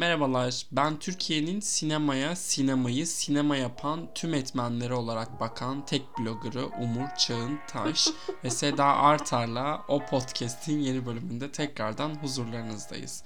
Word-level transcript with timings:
Merhabalar, 0.00 0.66
ben 0.72 0.98
Türkiye'nin 0.98 1.60
sinemaya, 1.60 2.36
sinemayı 2.36 3.06
sinema 3.06 3.56
yapan 3.56 4.08
tüm 4.14 4.34
etmenleri 4.34 4.94
olarak 4.94 5.40
bakan 5.40 5.86
tek 5.86 6.02
bloggerı 6.18 6.66
Umur 6.66 7.08
Çağın 7.18 7.58
Taş 7.68 8.08
ve 8.44 8.50
Seda 8.50 8.84
Artar'la 8.84 9.84
o 9.88 10.06
podcast'in 10.06 10.78
yeni 10.78 11.06
bölümünde 11.06 11.52
tekrardan 11.52 12.14
huzurlarınızdayız. 12.14 13.24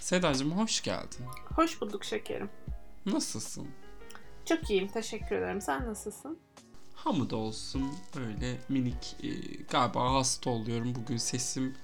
Sedacığım 0.00 0.58
hoş 0.58 0.82
geldin. 0.82 1.26
Hoş 1.54 1.80
bulduk 1.80 2.04
şekerim. 2.04 2.50
Nasılsın? 3.06 3.66
Çok 4.44 4.70
iyiyim, 4.70 4.88
teşekkür 4.88 5.36
ederim. 5.36 5.60
Sen 5.60 5.86
nasılsın? 5.86 6.38
Hamdolsun 6.94 7.90
öyle 8.26 8.56
minik 8.68 9.16
e, 9.22 9.28
galiba 9.70 10.14
hasta 10.14 10.50
oluyorum 10.50 10.94
bugün 10.94 11.16
sesim 11.16 11.74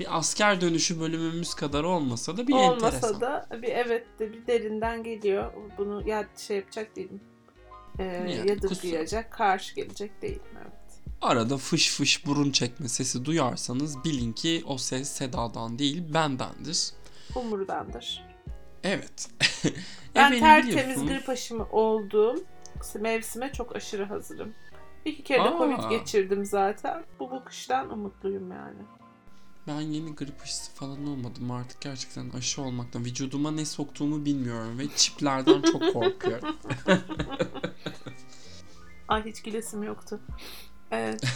bir 0.00 0.18
asker 0.18 0.60
dönüşü 0.60 1.00
bölümümüz 1.00 1.54
kadar 1.54 1.84
olmasa 1.84 2.36
da 2.36 2.46
bir 2.46 2.52
Olmasa 2.52 2.86
enteresan. 2.96 3.20
da 3.20 3.46
bir 3.62 3.68
evet 3.68 4.06
de 4.18 4.32
bir 4.32 4.46
derinden 4.46 5.02
geliyor. 5.02 5.52
Bunu 5.78 6.08
ya 6.08 6.28
şey 6.36 6.56
yapacak 6.56 6.96
değilim. 6.96 7.20
Ee, 7.98 8.04
Yani 8.04 8.48
yadırgayacak, 8.48 9.32
karşı 9.32 9.74
gelecek 9.74 10.22
değilim. 10.22 10.42
Evet. 10.62 10.72
Arada 11.22 11.56
fış 11.56 11.94
fış 11.96 12.26
burun 12.26 12.50
çekme 12.50 12.88
sesi 12.88 13.24
duyarsanız 13.24 14.04
bilin 14.04 14.32
ki 14.32 14.62
o 14.66 14.78
ses 14.78 15.08
Seda'dan 15.08 15.78
değil 15.78 16.14
bendendir. 16.14 16.90
Umurdandır. 17.34 18.24
Evet. 18.84 19.28
Ben 20.14 20.32
Efendim 20.32 20.40
tertemiz 20.40 20.76
biliyorsunuz- 20.96 21.08
grip 21.08 21.28
aşımı 21.28 21.66
olduğum 21.72 22.44
mevsime 23.00 23.52
çok 23.52 23.76
aşırı 23.76 24.04
hazırım. 24.04 24.54
İki 25.04 25.22
kere 25.22 25.38
de 25.44 25.48
Aa. 25.48 25.58
Covid 25.58 25.90
geçirdim 25.90 26.44
zaten. 26.44 27.04
Bu 27.20 27.30
bu 27.30 27.44
kıştan 27.44 27.90
umutluyum 27.92 28.50
yani. 28.50 28.78
Ben 29.66 29.80
yeni 29.80 30.14
grip 30.14 30.42
aşısı 30.42 30.72
falan 30.72 31.06
olmadım 31.06 31.50
artık 31.50 31.80
gerçekten 31.80 32.30
aşı 32.30 32.62
olmaktan. 32.62 33.04
Vücuduma 33.04 33.50
ne 33.50 33.64
soktuğumu 33.64 34.24
bilmiyorum 34.24 34.78
ve 34.78 34.88
çiplerden 34.96 35.62
çok 35.62 35.80
korkuyorum. 35.92 36.56
Ay 39.08 39.24
hiç 39.24 39.42
gülesim 39.42 39.82
yoktu. 39.82 40.20
Evet. 40.90 41.22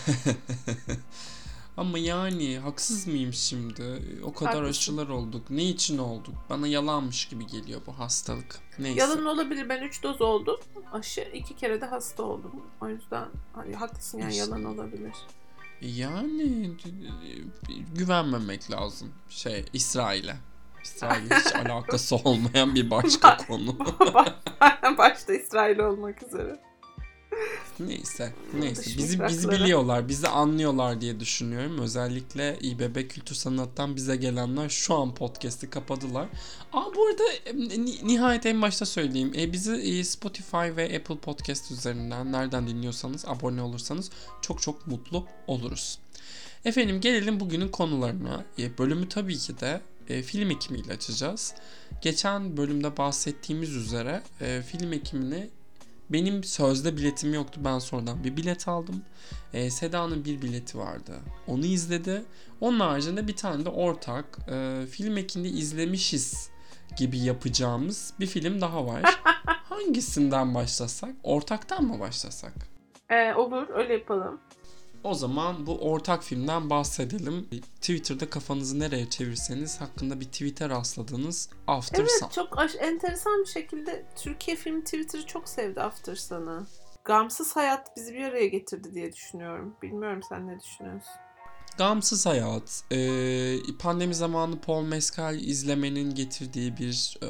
Ama 1.95 2.03
yani 2.03 2.59
haksız 2.59 3.07
mıyım 3.07 3.33
şimdi? 3.33 3.83
O 4.25 4.33
kadar 4.33 4.55
Haklısın. 4.55 4.71
aşılar 4.71 5.09
olduk. 5.09 5.51
Ne 5.51 5.65
için 5.65 5.99
olduk? 5.99 6.35
Bana 6.51 6.67
yalanmış 6.67 7.29
gibi 7.29 7.47
geliyor 7.47 7.81
bu 7.87 7.99
hastalık. 7.99 8.59
Neyse. 8.79 9.01
Yalan 9.01 9.27
olabilir. 9.27 9.69
Ben 9.69 9.83
3 9.83 10.03
doz 10.03 10.21
oldum. 10.21 10.61
Aşı 10.93 11.31
iki 11.35 11.57
kere 11.57 11.81
de 11.81 11.87
hasta 11.87 12.23
oldum. 12.23 12.53
O 12.81 12.89
yüzden 12.89 13.29
hani 13.53 13.75
haklısın 13.77 14.19
yani 14.19 14.31
İşte. 14.31 14.45
yalan 14.45 14.65
olabilir. 14.65 15.13
Yani 15.81 16.73
güvenmemek 17.95 18.71
lazım. 18.71 19.13
Şey 19.29 19.65
İsrail'e. 19.73 20.37
İsrail'le 20.85 21.31
hiç 21.31 21.55
alakası 21.67 22.17
olmayan 22.17 22.75
bir 22.75 22.91
başka 22.91 23.37
konu. 23.37 23.79
Başta 24.99 25.35
İsrail 25.35 25.79
olmak 25.79 26.23
üzere. 26.23 26.61
Neyse. 27.81 28.33
Neyse. 28.61 28.99
Bizi 28.99 29.25
bizi 29.29 29.49
biliyorlar, 29.51 30.09
bizi 30.09 30.29
anlıyorlar 30.29 31.01
diye 31.01 31.21
düşünüyorum. 31.21 31.79
Özellikle 31.79 32.59
İBB 32.61 33.09
Kültür 33.09 33.35
Sanat'tan 33.35 33.97
bize 33.97 34.17
gelenler 34.17 34.69
şu 34.69 34.95
an 34.95 35.15
podcast'i 35.15 35.71
kapadılar. 35.71 36.29
Aa 36.73 36.85
bu 36.97 37.07
arada 37.07 37.23
ni- 37.55 38.07
nihayet 38.09 38.47
en 38.47 38.63
başta 38.63 38.87
söyleyeyim. 38.87 39.33
E, 39.37 39.53
bizi 39.53 39.73
e, 39.73 40.05
Spotify 40.05 40.57
ve 40.57 40.97
Apple 40.97 41.19
Podcast 41.19 41.71
üzerinden 41.71 42.33
nereden 42.33 42.69
dinliyorsanız 42.69 43.25
abone 43.29 43.63
olursanız 43.63 44.11
çok 44.43 44.63
çok 44.63 44.87
mutlu 44.87 45.27
oluruz. 45.47 45.99
Efendim 46.65 47.01
gelelim 47.01 47.41
bugünün 47.41 47.69
konularına. 47.69 48.45
E, 48.59 48.79
bölümü 48.79 49.09
tabii 49.09 49.39
ki 49.39 49.61
de 49.61 49.81
e, 50.09 50.23
film 50.23 50.51
ekimiyle 50.51 50.93
açacağız. 50.93 51.55
Geçen 52.03 52.57
bölümde 52.57 52.97
bahsettiğimiz 52.97 53.77
üzere 53.77 54.23
e, 54.41 54.63
film 54.63 54.93
ekimini 54.93 55.51
benim 56.11 56.45
sözde 56.45 56.97
biletim 56.97 57.35
yoktu. 57.35 57.61
Ben 57.65 57.79
sonradan 57.79 58.25
bir 58.25 58.37
bilet 58.37 58.69
aldım. 58.69 59.03
E, 59.53 59.71
Seda'nın 59.71 60.25
bir 60.25 60.43
bileti 60.43 60.79
vardı. 60.79 61.13
Onu 61.47 61.65
izledi. 61.67 62.23
Onun 62.61 62.81
haricinde 62.81 63.29
bir 63.29 63.37
tane 63.37 63.65
de 63.65 63.69
ortak 63.69 64.39
e, 64.53 64.87
film 64.91 65.17
ekinde 65.17 65.49
izlemişiz 65.49 66.51
gibi 66.99 67.19
yapacağımız 67.19 68.15
bir 68.21 68.27
film 68.27 68.61
daha 68.61 68.87
var. 68.87 69.21
Hangisinden 69.47 70.55
başlasak? 70.55 71.11
Ortaktan 71.23 71.85
mı 71.85 72.01
başlasak? 72.01 72.53
Ee, 73.11 73.35
olur 73.35 73.67
öyle 73.75 73.93
yapalım. 73.93 74.41
O 75.05 75.15
zaman 75.15 75.67
bu 75.67 75.79
ortak 75.79 76.25
filmden 76.25 76.71
bahsedelim. 76.71 77.49
Twitter'da 77.81 78.31
kafanızı 78.31 78.81
nereye 78.81 79.11
çevirseniz 79.11 79.81
hakkında 79.81 80.21
bir 80.21 80.25
tweet'e 80.25 80.69
rastladığınız 80.69 81.49
After 81.67 82.01
Evet 82.01 82.11
Sun. 82.21 82.29
çok 82.29 82.59
aş- 82.59 82.77
enteresan 82.79 83.41
bir 83.41 83.49
şekilde 83.51 84.05
Türkiye 84.17 84.57
film 84.57 84.81
Twitter'ı 84.81 85.27
çok 85.27 85.49
sevdi 85.49 85.81
After 85.81 86.15
Sun'ı. 86.17 86.67
Gamsız 87.05 87.57
hayat 87.57 87.97
bizi 87.97 88.15
bir 88.15 88.25
araya 88.25 88.47
getirdi 88.47 88.95
diye 88.95 89.13
düşünüyorum. 89.13 89.77
Bilmiyorum 89.83 90.21
sen 90.29 90.47
ne 90.49 90.61
düşünüyorsun? 90.61 91.13
Gamsız 91.79 92.27
hayat, 92.27 92.85
e, 92.93 93.77
pandemi 93.79 94.15
zamanı 94.15 94.61
Paul 94.61 94.83
Mescal 94.83 95.35
izlemenin 95.35 96.15
getirdiği 96.15 96.77
bir 96.77 97.19
e, 97.23 97.29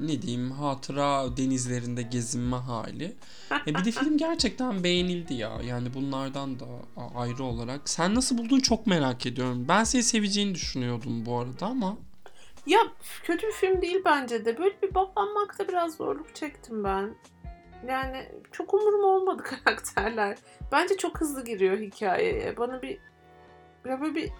ne 0.00 0.22
diyeyim 0.22 0.50
hatıra 0.50 1.36
denizlerinde 1.36 2.02
gezinme 2.02 2.56
hali. 2.56 3.16
E, 3.66 3.74
bir 3.74 3.84
de 3.84 3.90
film 3.90 4.18
gerçekten 4.18 4.84
beğenildi 4.84 5.34
ya. 5.34 5.60
Yani 5.64 5.94
bunlardan 5.94 6.60
da 6.60 6.66
ayrı 7.14 7.44
olarak. 7.44 7.88
Sen 7.88 8.14
nasıl 8.14 8.38
buldun 8.38 8.60
çok 8.60 8.86
merak 8.86 9.26
ediyorum. 9.26 9.64
Ben 9.68 9.84
seni 9.84 10.02
seveceğini 10.02 10.54
düşünüyordum 10.54 11.26
bu 11.26 11.38
arada 11.38 11.66
ama. 11.66 11.96
Ya 12.66 12.80
kötü 13.22 13.46
bir 13.46 13.52
film 13.52 13.82
değil 13.82 14.02
bence 14.04 14.44
de. 14.44 14.58
Böyle 14.58 14.82
bir 14.82 14.94
bağlanmakta 14.94 15.68
biraz 15.68 15.96
zorluk 15.96 16.34
çektim 16.34 16.84
ben. 16.84 17.14
Yani 17.88 18.28
çok 18.52 18.74
umurum 18.74 19.04
olmadı 19.04 19.42
karakterler. 19.64 20.38
Bence 20.72 20.96
çok 20.96 21.20
hızlı 21.20 21.44
giriyor 21.44 21.78
hikayeye. 21.78 22.56
Bana 22.56 22.82
bir 22.82 22.98
ya 23.88 24.00
böyle 24.00 24.14
bir 24.14 24.32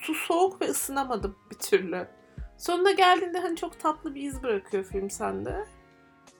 su 0.00 0.14
soğuk 0.14 0.60
ve 0.60 0.64
ısınamadım 0.66 1.36
bir 1.50 1.58
türlü. 1.58 2.08
Sonuna 2.58 2.90
geldiğinde 2.90 3.38
hani 3.38 3.56
çok 3.56 3.80
tatlı 3.80 4.14
bir 4.14 4.22
iz 4.22 4.42
bırakıyor 4.42 4.84
film 4.84 5.10
sende. 5.10 5.66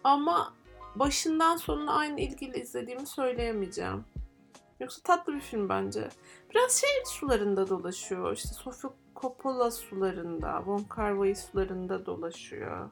Ama 0.04 0.54
başından 0.94 1.56
sonuna 1.56 1.92
aynı 1.92 2.20
ilgiyle 2.20 2.60
izlediğimi 2.60 3.06
söyleyemeyeceğim. 3.06 4.04
Yoksa 4.80 5.02
tatlı 5.02 5.34
bir 5.34 5.40
film 5.40 5.68
bence. 5.68 6.08
Biraz 6.50 6.72
şey 6.72 6.90
sularında 7.06 7.68
dolaşıyor. 7.68 8.32
İşte 8.32 8.48
Sofia 8.48 8.90
Coppola 9.16 9.70
sularında, 9.70 10.66
Von 10.66 10.78
Kar-wai 10.78 11.34
sularında 11.34 12.06
dolaşıyor. 12.06 12.90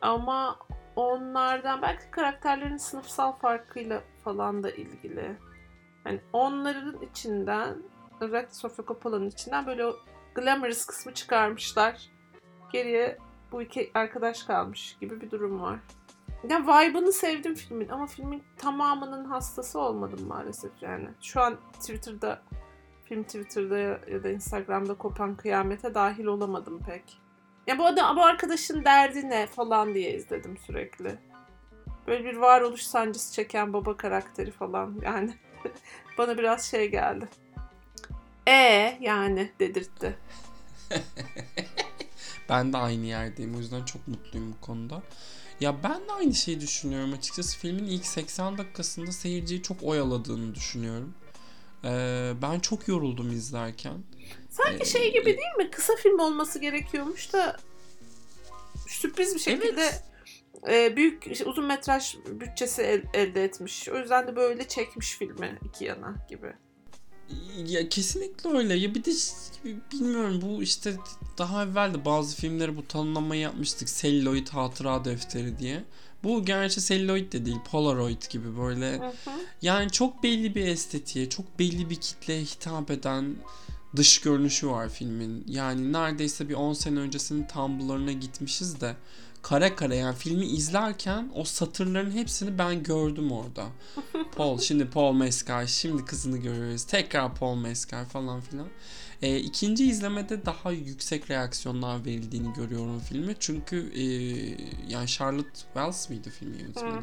Ama 0.00 0.58
onlardan 0.96 1.82
belki 1.82 2.10
karakterlerin 2.10 2.76
sınıfsal 2.76 3.32
farkıyla 3.32 4.02
falan 4.24 4.62
da 4.62 4.70
ilgili. 4.70 5.36
Hani 6.04 6.20
onların 6.32 7.02
içinden 7.02 7.82
özellikle 8.20 8.54
Sofia 8.54 8.84
Coppola'nın 8.84 9.28
içinden 9.28 9.66
böyle 9.66 9.86
o 9.86 9.96
glamorous 10.34 10.86
kısmı 10.86 11.14
çıkarmışlar. 11.14 12.10
Geriye 12.72 13.18
bu 13.52 13.62
iki 13.62 13.90
arkadaş 13.94 14.42
kalmış 14.42 14.96
gibi 15.00 15.20
bir 15.20 15.30
durum 15.30 15.62
var. 15.62 15.78
Ya 16.48 16.62
vibe'ını 16.62 17.12
sevdim 17.12 17.54
filmin 17.54 17.88
ama 17.88 18.06
filmin 18.06 18.42
tamamının 18.56 19.24
hastası 19.24 19.80
olmadım 19.80 20.26
maalesef 20.26 20.72
yani. 20.80 21.08
Şu 21.20 21.40
an 21.40 21.56
Twitter'da 21.72 22.42
film 23.04 23.22
Twitter'da 23.22 23.78
ya 24.10 24.22
da 24.22 24.30
Instagram'da 24.30 24.94
kopan 24.94 25.36
kıyamete 25.36 25.94
dahil 25.94 26.24
olamadım 26.24 26.80
pek. 26.86 27.20
Ya 27.66 27.78
bu 27.78 27.86
adam 27.86 28.16
bu 28.16 28.24
arkadaşın 28.24 28.84
derdi 28.84 29.30
ne 29.30 29.46
falan 29.46 29.94
diye 29.94 30.14
izledim 30.14 30.56
sürekli. 30.56 31.18
Böyle 32.06 32.24
bir 32.24 32.36
varoluş 32.36 32.82
sancısı 32.82 33.32
çeken 33.32 33.72
baba 33.72 33.96
karakteri 33.96 34.50
falan 34.50 35.00
yani 35.02 35.34
bana 36.18 36.38
biraz 36.38 36.70
şey 36.70 36.90
geldi. 36.90 37.28
E 38.48 38.98
yani 39.00 39.52
dedirtti. 39.60 40.16
Ben 42.48 42.72
de 42.72 42.76
aynı 42.76 43.06
yerdeyim. 43.06 43.54
O 43.54 43.58
yüzden 43.58 43.84
çok 43.84 44.08
mutluyum 44.08 44.52
bu 44.52 44.66
konuda. 44.66 45.02
Ya 45.60 45.82
ben 45.82 46.08
de 46.08 46.12
aynı 46.12 46.34
şeyi 46.34 46.60
düşünüyorum 46.60 47.12
açıkçası. 47.12 47.58
Filmin 47.58 47.84
ilk 47.84 48.06
80 48.06 48.58
dakikasında 48.58 49.12
seyirciyi 49.12 49.62
çok 49.62 49.82
oyaladığını 49.82 50.54
düşünüyorum. 50.54 51.14
Ee, 51.84 52.32
ben 52.42 52.60
çok 52.60 52.88
yoruldum 52.88 53.32
izlerken. 53.32 53.94
Sanki 54.50 54.82
Ee, 54.82 54.84
şey 54.84 55.12
gibi 55.12 55.24
değil 55.26 55.54
mi? 55.58 55.70
Kısa 55.70 55.96
film 55.96 56.18
olması 56.18 56.58
gerekiyormuş 56.58 57.32
da 57.32 57.56
sürpriz 58.88 59.34
bir 59.34 59.40
şekilde 59.40 59.82
Evet. 60.66 60.92
e, 60.92 60.96
büyük 60.96 61.26
uzun 61.46 61.64
metraj 61.64 62.16
bütçesi 62.26 62.82
el- 62.82 63.04
elde 63.14 63.44
etmiş. 63.44 63.88
O 63.88 63.98
yüzden 63.98 64.26
de 64.26 64.36
böyle 64.36 64.68
çekmiş 64.68 65.16
filmi 65.16 65.58
iki 65.64 65.84
yana 65.84 66.14
gibi. 66.28 66.52
Ya 67.66 67.88
kesinlikle 67.88 68.50
öyle. 68.50 68.74
Ya 68.74 68.94
bir 68.94 69.04
de 69.04 69.10
bilmiyorum 69.92 70.42
bu 70.42 70.62
işte 70.62 70.96
daha 71.38 71.64
evvel 71.64 71.94
de 71.94 72.04
bazı 72.04 72.36
filmleri 72.36 72.76
bu 72.76 72.86
tanımlamayı 72.86 73.40
yapmıştık. 73.40 73.88
Celluloid 73.88 74.48
hatıra 74.48 75.04
defteri 75.04 75.58
diye. 75.58 75.84
Bu 76.24 76.44
gerçi 76.44 76.80
celluloid 76.80 77.32
de 77.32 77.46
değil, 77.46 77.56
polaroid 77.70 78.22
gibi 78.30 78.58
böyle. 78.58 78.98
Hı 78.98 79.06
hı. 79.06 79.30
Yani 79.62 79.90
çok 79.90 80.22
belli 80.22 80.54
bir 80.54 80.66
estetiğe, 80.66 81.28
çok 81.28 81.58
belli 81.58 81.90
bir 81.90 81.96
kitleye 81.96 82.42
hitap 82.42 82.90
eden 82.90 83.36
dış 83.96 84.20
görünüşü 84.20 84.68
var 84.68 84.88
filmin. 84.88 85.44
Yani 85.48 85.92
neredeyse 85.92 86.48
bir 86.48 86.54
10 86.54 86.72
sene 86.72 86.98
öncesinin 86.98 87.46
Tumblr'ına 87.46 88.12
gitmişiz 88.12 88.80
de 88.80 88.96
kare 89.42 89.74
kare 89.74 89.96
yani 89.96 90.16
filmi 90.16 90.46
izlerken 90.46 91.30
o 91.34 91.44
satırların 91.44 92.10
hepsini 92.10 92.58
ben 92.58 92.82
gördüm 92.82 93.32
orada. 93.32 93.66
Paul, 94.36 94.58
şimdi 94.58 94.90
Paul 94.90 95.12
Mescal, 95.12 95.66
şimdi 95.66 96.04
kızını 96.04 96.38
görüyoruz. 96.38 96.84
Tekrar 96.84 97.34
Paul 97.34 97.56
Mescal 97.56 98.04
falan 98.04 98.40
filan. 98.40 98.66
E, 99.22 99.38
ikinci 99.38 99.84
izlemede 99.84 100.46
daha 100.46 100.72
yüksek 100.72 101.30
reaksiyonlar 101.30 102.04
verildiğini 102.04 102.52
görüyorum 102.52 103.00
filme. 103.00 103.34
Çünkü 103.40 103.92
e, 103.94 104.04
yani 104.88 105.08
Charlotte 105.08 105.58
Wells 105.60 106.08
mıydı 106.10 106.30
filmin 106.30 106.58
yönetmeni? 106.58 107.02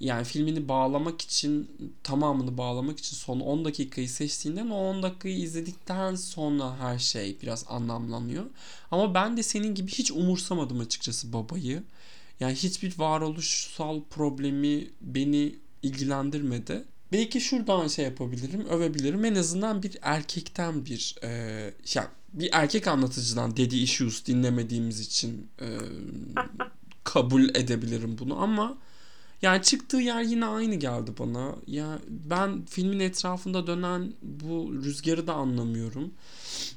Yani 0.00 0.24
filmini 0.24 0.68
bağlamak 0.68 1.20
için 1.22 1.70
tamamını 2.02 2.58
bağlamak 2.58 2.98
için 2.98 3.16
son 3.16 3.40
10 3.40 3.64
dakikayı 3.64 4.08
seçtiğinden 4.08 4.70
o 4.70 4.74
10 4.74 5.02
dakikayı 5.02 5.38
izledikten 5.38 6.14
sonra 6.14 6.78
her 6.78 6.98
şey 6.98 7.36
biraz 7.42 7.64
anlamlanıyor. 7.68 8.44
Ama 8.90 9.14
ben 9.14 9.36
de 9.36 9.42
senin 9.42 9.74
gibi 9.74 9.90
hiç 9.90 10.10
umursamadım 10.10 10.80
açıkçası 10.80 11.32
babayı. 11.32 11.82
Yani 12.40 12.54
hiçbir 12.54 12.98
varoluşsal 12.98 14.00
problemi 14.10 14.90
beni 15.00 15.54
ilgilendirmedi. 15.82 16.84
Belki 17.12 17.40
şuradan 17.40 17.88
şey 17.88 18.04
yapabilirim, 18.04 18.66
övebilirim. 18.66 19.24
En 19.24 19.34
azından 19.34 19.82
bir 19.82 19.98
erkekten 20.02 20.86
bir 20.86 21.16
e, 21.22 21.28
yani 21.94 22.08
bir 22.32 22.50
erkek 22.52 22.86
anlatıcıdan 22.86 23.56
dediği 23.56 23.82
issues 23.82 24.26
dinlemediğimiz 24.26 25.00
için 25.00 25.48
e, 25.60 25.66
kabul 27.04 27.48
edebilirim 27.48 28.18
bunu 28.18 28.42
ama 28.42 28.78
yani 29.42 29.62
çıktığı 29.62 29.96
yer 29.96 30.22
yine 30.22 30.46
aynı 30.46 30.74
geldi 30.74 31.10
bana. 31.18 31.54
Ya 31.66 31.98
ben 32.08 32.64
filmin 32.64 33.00
etrafında 33.00 33.66
dönen 33.66 34.12
bu 34.22 34.72
rüzgarı 34.84 35.26
da 35.26 35.34
anlamıyorum. 35.34 36.10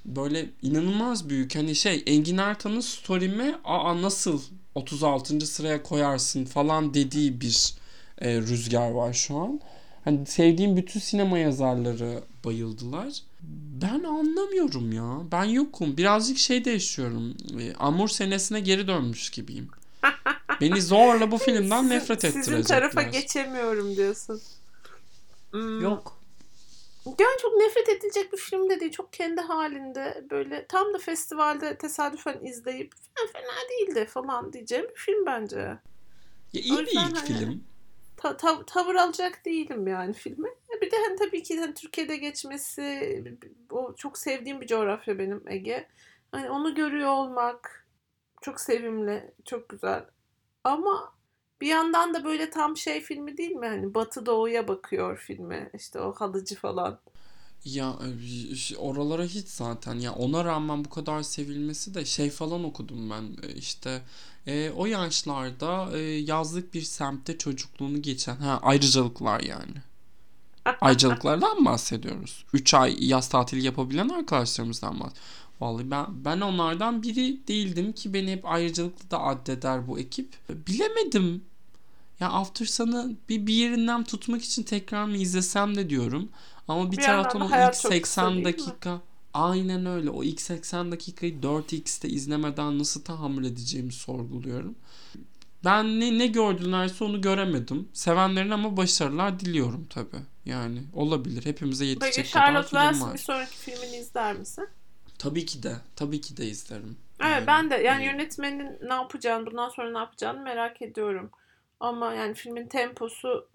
Böyle 0.06 0.50
inanılmaz 0.62 1.30
büyük 1.30 1.56
hani 1.56 1.76
şey 1.76 2.04
Engin 2.06 2.38
Ertan'ın 2.38 2.80
story'me 2.80 3.56
aa 3.64 4.02
nasıl 4.02 4.42
36. 4.76 5.48
sıraya 5.48 5.84
koyarsın 5.84 6.46
falan 6.46 6.94
dediği 6.94 7.42
bir 7.42 7.74
e, 8.22 8.42
rüzgar 8.42 8.92
var 8.92 9.14
şu 9.14 9.38
an. 9.38 9.60
Hani 10.04 10.26
sevdiğim 10.26 10.78
bütün 10.78 11.00
sinema 11.00 11.38
yazarları 11.38 12.24
bayıldılar. 12.46 13.14
Ben 13.82 14.04
anlamıyorum 14.04 14.92
ya. 14.92 15.20
Ben 15.32 15.44
yokum. 15.44 15.98
Birazcık 15.98 16.38
şeyde 16.38 16.72
yaşıyorum. 16.72 17.38
E, 17.60 17.74
Amur 17.74 18.08
senesine 18.08 18.60
geri 18.60 18.88
dönmüş 18.88 19.30
gibiyim. 19.30 19.68
Beni 20.62 20.82
zorla 20.82 21.32
bu 21.32 21.38
filmden 21.38 21.82
Sizin- 21.82 21.96
nefret 21.96 22.26
ettirecekler. 22.26 22.44
Sizin 22.58 22.64
tarafa 22.64 23.02
geçemiyorum 23.02 23.96
diyorsun. 23.96 24.42
Hmm. 25.52 25.82
Yok. 25.82 26.20
Yani 27.06 27.38
çok 27.42 27.58
nefret 27.58 27.90
edilecek 27.90 28.34
bir 28.34 28.38
film 28.38 28.70
de 28.70 28.80
değil. 28.80 28.92
Çok 28.92 29.14
kendi 29.14 29.42
halinde 29.42 30.24
böyle 30.30 30.66
tam 30.68 30.94
da 30.94 30.98
festivalde 30.98 31.78
tesadüfen 31.78 32.40
izleyip 32.46 32.94
"Ha, 33.16 33.24
fena 33.34 33.70
değildi 33.70 34.06
falan 34.06 34.54
diyeceğim 34.54 34.86
bir 34.90 34.96
film 35.02 35.26
bence. 35.26 35.58
Ya 36.54 36.62
iyi 36.62 36.78
bir 36.80 36.88
ilk 36.88 36.98
hani- 36.98 37.20
film. 37.28 37.64
Ta- 38.18 38.38
tav- 38.38 38.66
tavır 38.66 38.96
alacak 38.96 39.46
değilim 39.46 39.88
yani 39.88 40.14
filme. 40.14 40.50
Bir 40.82 40.92
de 40.92 40.96
hani 41.08 41.16
tabii 41.16 41.44
ki 41.44 41.60
hani 41.60 41.74
Türkiye'de 41.74 42.16
geçmesi 42.18 43.24
o 43.72 43.96
çok 43.96 44.18
sevdiğim 44.18 44.62
bir 44.62 44.68
coğrafya 44.68 45.20
benim 45.20 45.44
Ege. 45.48 45.88
Hani 46.32 46.50
onu 46.50 46.76
görüyor 46.76 47.10
olmak 47.10 47.88
çok 48.42 48.62
sevimli, 48.62 49.34
çok 49.46 49.70
güzel. 49.70 50.06
Ama 50.70 51.14
bir 51.62 51.68
yandan 51.68 52.14
da 52.14 52.24
böyle 52.24 52.50
tam 52.50 52.78
şey 52.78 53.02
filmi 53.02 53.38
değil 53.38 53.52
mi? 53.52 53.68
Hani 53.68 53.94
Batı 53.94 54.26
Doğu'ya 54.26 54.68
bakıyor 54.68 55.18
filme. 55.18 55.70
İşte 55.74 56.00
o 56.00 56.14
halıcı 56.14 56.56
falan. 56.56 57.00
Ya 57.66 57.96
e, 58.72 58.78
oralara 58.78 59.24
hiç 59.24 59.48
zaten 59.48 59.96
ya 59.96 60.14
ona 60.14 60.46
rağmen 60.46 60.86
bu 60.86 60.90
kadar 60.90 61.24
sevilmesi 61.24 61.94
de 61.94 62.06
şey 62.06 62.30
falan 62.30 62.64
okudum 62.64 63.10
ben 63.10 63.48
E, 63.48 63.54
işte 63.54 64.02
e, 64.48 64.70
o 64.70 64.86
yaşlarda 64.86 65.98
e, 65.98 66.02
yazlık 66.02 66.74
bir 66.74 66.82
semtte 66.82 67.38
çocukluğunu 67.38 68.02
geçen 68.02 68.36
ha 68.36 68.60
ayrıcalıklar 68.64 69.40
yani. 69.40 69.76
Ayrıcalıklardan 70.82 71.66
bahsediyoruz. 71.66 72.46
3 72.54 72.74
ay 72.74 72.96
yaz 73.00 73.30
tatili 73.30 73.66
yapabilen 73.66 74.10
arkadaşlarımızdan 74.10 75.00
bahsediyoruz. 75.00 75.49
Vallahi 75.62 75.92
ben 75.92 76.06
ben 76.26 76.42
onlardan 76.42 77.04
biri 77.04 77.48
değildim 77.48 77.92
ki 77.94 78.14
beni 78.14 78.32
hep 78.32 78.46
ayrıcalıklı 78.46 79.12
da 79.12 79.22
addeder 79.22 79.88
bu 79.88 80.00
ekip. 80.00 80.34
Bilemedim. 80.68 81.44
Ya 82.20 82.30
After 82.30 82.66
Sun'ı 82.66 83.16
bir, 83.30 83.48
bir 83.48 83.54
yerinden 83.54 84.04
tutmak 84.04 84.44
için 84.44 84.64
tekrar 84.64 85.06
mı 85.06 85.18
izlesem 85.18 85.76
de 85.76 85.90
diyorum. 85.90 86.30
Ama 86.68 86.92
bir, 86.92 86.98
Bir 86.98 87.04
taraftan 87.04 87.42
o 87.42 87.46
ilk 87.46 87.52
hayat 87.52 87.74
çok 87.82 87.92
kısa 87.92 87.96
80 87.96 88.32
değil 88.32 88.38
mi? 88.38 88.46
dakika 88.46 89.02
aynen 89.34 89.86
öyle. 89.86 90.10
O 90.10 90.24
ilk 90.24 90.42
80 90.42 90.92
dakikayı 90.92 91.34
4x'te 91.42 92.10
izlemeden 92.10 92.80
nasıl 92.80 93.02
tahammül 93.04 93.46
edeceğimi 93.46 93.92
sorguluyorum. 93.92 94.76
Ben 95.66 96.00
ne, 96.00 96.18
ne 96.18 96.28
gördülerse 96.28 97.04
onu 97.04 97.22
göremedim. 97.22 97.88
Sevenlerin 97.94 98.50
ama 98.50 98.78
başarılar 98.78 99.40
diliyorum 99.40 99.86
tabi. 99.90 100.16
Yani 100.46 100.84
olabilir. 100.94 101.46
Hepimize 101.46 101.84
Peki 101.86 102.06
yetecek 102.06 102.34
kadar 102.34 102.46
Charlotte 102.46 102.70
film 102.94 103.02
var. 103.02 103.14
bir 103.14 103.20
sonraki 103.20 103.58
filmini 103.58 103.98
izler 103.98 104.36
misin? 104.38 104.68
Tabii 105.20 105.46
ki 105.46 105.64
de. 105.64 105.76
Tabii 105.96 106.22
ki 106.22 106.38
de 106.38 106.46
izlerim. 106.46 106.98
Evet 107.22 107.32
Yani, 107.32 107.48
ben 107.48 107.70
de 107.70 107.76
yani 107.76 108.04
e, 108.04 108.06
yönetmenin 108.06 108.78
ne 108.82 108.94
yapacağını 108.94 109.46
bundan 109.46 109.70
sonra 109.70 109.92
ne 109.92 109.98
yapacağını 109.98 110.42
merak 110.42 110.82
ediyorum. 110.82 111.32
Ama 111.80 112.14
yani 112.14 112.34
filmin 112.34 112.68
temposu 112.68 113.50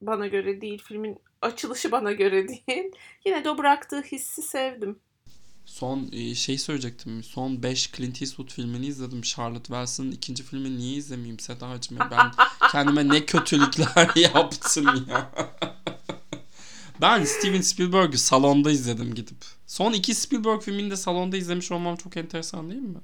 bana 0.00 0.26
göre 0.26 0.60
değil, 0.60 0.82
filmin 0.82 1.18
açılışı 1.42 1.92
bana 1.92 2.12
göre 2.12 2.48
değil. 2.68 2.90
Yine 3.24 3.44
de 3.44 3.50
o 3.50 3.58
bıraktığı 3.58 4.02
hissi 4.02 4.42
sevdim. 4.42 4.98
Son 5.64 6.08
e, 6.12 6.34
şey 6.34 6.58
söyleyecektim. 6.58 7.22
Son 7.22 7.62
5 7.62 7.92
Clint 7.92 8.22
Eastwood 8.22 8.50
filmini 8.50 8.86
izledim. 8.86 9.22
Charlotte 9.22 9.64
Wells'ın 9.64 10.10
ikinci 10.10 10.42
filmini 10.42 10.78
niye 10.78 10.96
izlemeyeyim 10.96 11.38
Sedacığım? 11.38 11.98
Ben 11.98 12.30
kendime 12.72 13.08
ne 13.08 13.26
kötülükler 13.26 14.10
yaptım 14.16 15.06
ya. 15.08 15.30
Ben 17.00 17.24
Steven 17.24 17.60
Spielberg'ü 17.60 18.18
salonda 18.18 18.70
izledim 18.70 19.14
gidip. 19.14 19.44
Son 19.66 19.92
iki 19.92 20.14
Spielberg 20.14 20.62
filmini 20.62 20.90
de 20.90 20.96
salonda 20.96 21.36
izlemiş 21.36 21.72
olmam 21.72 21.96
çok 21.96 22.16
enteresan 22.16 22.70
değil 22.70 22.82
mi? 22.82 22.98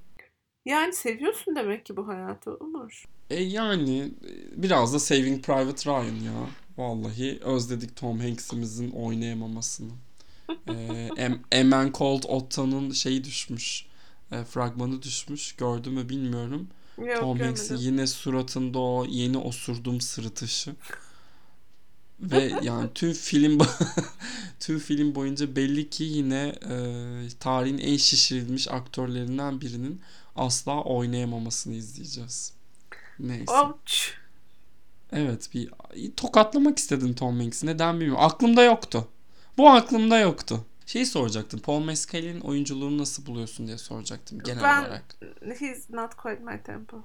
Yani 0.64 0.92
seviyorsun 0.92 1.56
demek 1.56 1.86
ki 1.86 1.96
bu 1.96 2.08
hayatı 2.08 2.54
Umur. 2.54 3.04
E 3.30 3.42
yani 3.42 4.00
e, 4.00 4.62
biraz 4.62 4.94
da 4.94 4.98
Saving 4.98 5.44
Private 5.44 5.90
Ryan 5.90 6.24
ya. 6.24 6.48
Vallahi 6.78 7.38
özledik 7.42 7.96
Tom 7.96 8.20
Hanks'imizin 8.20 8.90
oynayamamasını. 8.90 9.92
E, 10.68 11.08
A 11.60 11.64
Man 11.64 11.92
Called 11.98 12.22
Otto'nun 12.28 12.90
şeyi 12.90 13.24
düşmüş. 13.24 13.86
E, 14.32 14.44
fragmanı 14.44 15.02
düşmüş. 15.02 15.52
Gördün 15.52 15.92
mü 15.92 16.08
bilmiyorum. 16.08 16.68
Yok 16.98 17.20
Tom 17.20 17.38
Hanks'in 17.38 17.76
yine 17.76 18.06
suratında 18.06 18.78
o 18.78 19.06
yeni 19.08 19.38
osurdum 19.38 20.00
sırıtışı. 20.00 20.74
Ve 22.22 22.52
yani 22.62 22.90
tüm 22.94 23.12
film 23.12 23.58
tüm 24.60 24.78
film 24.78 25.14
boyunca 25.14 25.56
belli 25.56 25.90
ki 25.90 26.04
yine 26.04 26.54
e, 26.70 26.74
tarihin 27.40 27.78
en 27.78 27.96
şişirilmiş 27.96 28.68
aktörlerinden 28.68 29.60
birinin 29.60 30.00
asla 30.36 30.82
oynayamamasını 30.82 31.74
izleyeceğiz. 31.74 32.52
Neyse. 33.18 33.52
Ouch. 33.52 33.94
Evet 35.12 35.50
bir 35.54 35.70
tokatlamak 36.16 36.78
istedim 36.78 37.14
Tom 37.14 37.40
Hanks'i. 37.40 37.66
Neden 37.66 38.00
bilmiyorum. 38.00 38.24
Aklımda 38.24 38.62
yoktu. 38.62 39.08
Bu 39.58 39.70
aklımda 39.70 40.18
yoktu. 40.18 40.64
Şeyi 40.86 41.06
soracaktım. 41.06 41.60
Paul 41.60 41.84
Mescal'in 41.84 42.40
oyunculuğunu 42.40 42.98
nasıl 42.98 43.26
buluyorsun 43.26 43.66
diye 43.66 43.78
soracaktım 43.78 44.38
genel 44.38 44.62
Ben- 44.62 44.80
olarak. 44.82 45.04
He's 45.58 45.90
not 45.90 46.14
quite 46.14 46.44
my 46.44 46.62
tempo. 46.62 46.96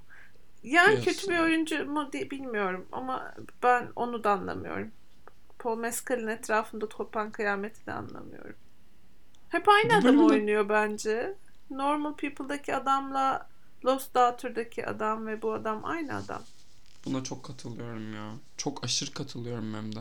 Yani 0.64 0.92
Diyorsun. 0.92 1.12
kötü 1.12 1.28
bir 1.32 1.40
oyuncu 1.40 1.86
mu 1.86 2.10
diye 2.14 2.32
bilmiyorum 2.32 2.86
ama 2.92 3.34
ben 3.64 3.88
onu 3.96 4.24
da 4.24 4.32
anlamıyorum. 4.32 4.92
Paul 5.68 5.78
Mescal'in 5.78 6.28
etrafında 6.28 6.90
topan 6.90 7.32
kıyameti 7.32 7.86
de 7.86 7.94
anlamıyorum. 7.94 8.56
Hep 9.50 9.70
aynı 9.70 9.98
adam 9.98 10.26
oynuyor 10.26 10.70
bence. 10.70 11.36
Normal 11.70 12.14
People'daki 12.14 12.76
adamla 12.76 13.50
Lost 13.86 14.16
Daughter'daki 14.16 14.86
adam 14.86 15.28
ve 15.28 15.42
bu 15.42 15.54
adam 15.54 15.86
aynı 15.86 16.16
adam. 16.16 16.44
Buna 17.06 17.24
çok 17.24 17.44
katılıyorum 17.44 18.14
ya. 18.14 18.32
Çok 18.58 18.84
aşırı 18.84 19.12
katılıyorum 19.12 19.74
hem 19.74 19.96
de. 19.96 20.00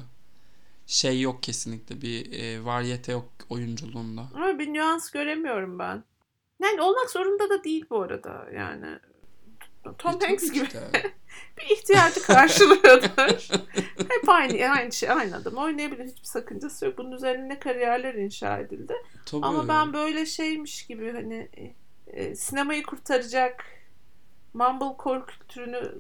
Şey 0.87 1.21
yok 1.21 1.43
kesinlikle 1.43 2.03
bir 2.03 2.33
e, 2.33 2.65
varyete 2.65 3.13
yok 3.13 3.29
oyunculuğunda. 3.49 4.29
Ama 4.35 4.59
bir 4.59 4.73
nüans 4.73 5.11
göremiyorum 5.11 5.79
ben. 5.79 6.05
Yani 6.63 6.81
olmak 6.81 7.11
zorunda 7.11 7.51
da 7.51 7.65
değil 7.65 7.85
bu 7.91 8.03
arada 8.03 8.47
yani. 8.55 8.99
Tom 9.99 10.15
E, 10.15 10.19
tabii 10.19 10.27
Hanks 10.27 10.51
gibi 10.51 10.71
de. 10.71 10.91
bir 11.59 11.77
ihtiyacı 11.77 12.23
karşılıyordur. 12.23 13.49
Hep 13.99 14.29
aynı, 14.29 14.71
aynı 14.71 14.93
şey, 14.93 15.11
aynı 15.11 15.37
adam 15.37 15.57
oynayabilir. 15.57 16.05
Hiçbir 16.05 16.27
sakıncası 16.27 16.87
yok. 16.87 16.99
Bunun 16.99 17.13
üzerine 17.13 17.49
ne 17.49 17.59
kariyerler 17.59 18.15
inşa 18.15 18.59
edildi. 18.59 18.95
Tabii. 19.27 19.47
Ama 19.47 19.69
ben 19.69 19.93
böyle 19.93 20.27
şeymiş 20.27 20.87
gibi 20.87 21.13
hani 21.13 21.49
e, 22.07 22.35
sinemayı 22.35 22.83
kurtaracak 22.83 23.65
mumblecore 24.55 25.25
kültürünü 25.27 25.93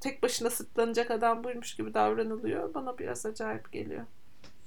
tek 0.00 0.22
başına 0.22 0.50
sırtlanacak 0.50 1.10
adam 1.10 1.44
buymuş 1.44 1.74
gibi 1.74 1.94
davranılıyor. 1.94 2.74
Bana 2.74 2.98
biraz 2.98 3.26
acayip 3.26 3.72
geliyor. 3.72 4.04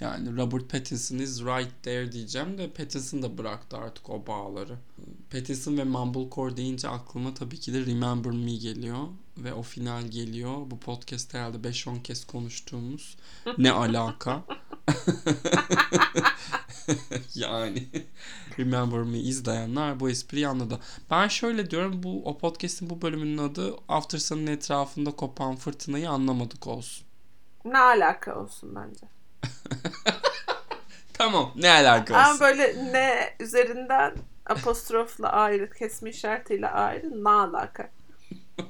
Yani 0.01 0.37
Robert 0.37 0.69
Pattinson 0.69 1.17
is 1.17 1.41
right 1.41 1.83
there 1.83 2.11
diyeceğim 2.11 2.57
de 2.57 2.69
Pattinson 2.69 3.21
da 3.21 3.37
bıraktı 3.37 3.77
artık 3.77 4.09
o 4.09 4.27
bağları. 4.27 4.77
Pattinson 5.31 5.77
ve 5.77 5.83
Mumblecore 5.83 6.57
deyince 6.57 6.87
aklıma 6.87 7.33
tabii 7.33 7.59
ki 7.59 7.73
de 7.73 7.85
Remember 7.85 8.31
Me 8.31 8.55
geliyor 8.55 9.07
ve 9.37 9.53
o 9.53 9.61
final 9.61 10.07
geliyor. 10.07 10.71
Bu 10.71 10.79
podcast 10.79 11.33
herhalde 11.33 11.69
5-10 11.69 12.03
kez 12.03 12.25
konuştuğumuz 12.25 13.17
ne 13.57 13.71
alaka? 13.71 14.43
yani 17.35 17.87
Remember 18.59 18.99
Me 18.99 19.17
izleyenler 19.17 19.99
bu 19.99 20.09
espriyi 20.09 20.47
anladı. 20.47 20.79
Ben 21.11 21.27
şöyle 21.27 21.71
diyorum 21.71 22.03
bu 22.03 22.25
o 22.25 22.37
podcast'in 22.37 22.89
bu 22.89 23.01
bölümünün 23.01 23.37
adı 23.37 23.75
After 23.87 24.19
Sun'ın 24.19 24.47
etrafında 24.47 25.11
kopan 25.11 25.55
fırtınayı 25.55 26.09
anlamadık 26.09 26.67
olsun. 26.67 27.07
Ne 27.65 27.77
alaka 27.77 28.39
olsun 28.39 28.75
bence. 28.75 29.18
tamam 31.13 31.51
ne 31.55 31.71
alaka 31.71 32.13
olsun. 32.13 32.29
Ama 32.29 32.39
böyle 32.39 32.93
ne 32.93 33.35
üzerinden 33.39 34.13
apostrofla 34.45 35.29
ayrı, 35.29 35.69
kesme 35.73 36.09
işaretiyle 36.09 36.67
ayrı 36.69 37.23
ne 37.23 37.29
alaka. 37.29 37.89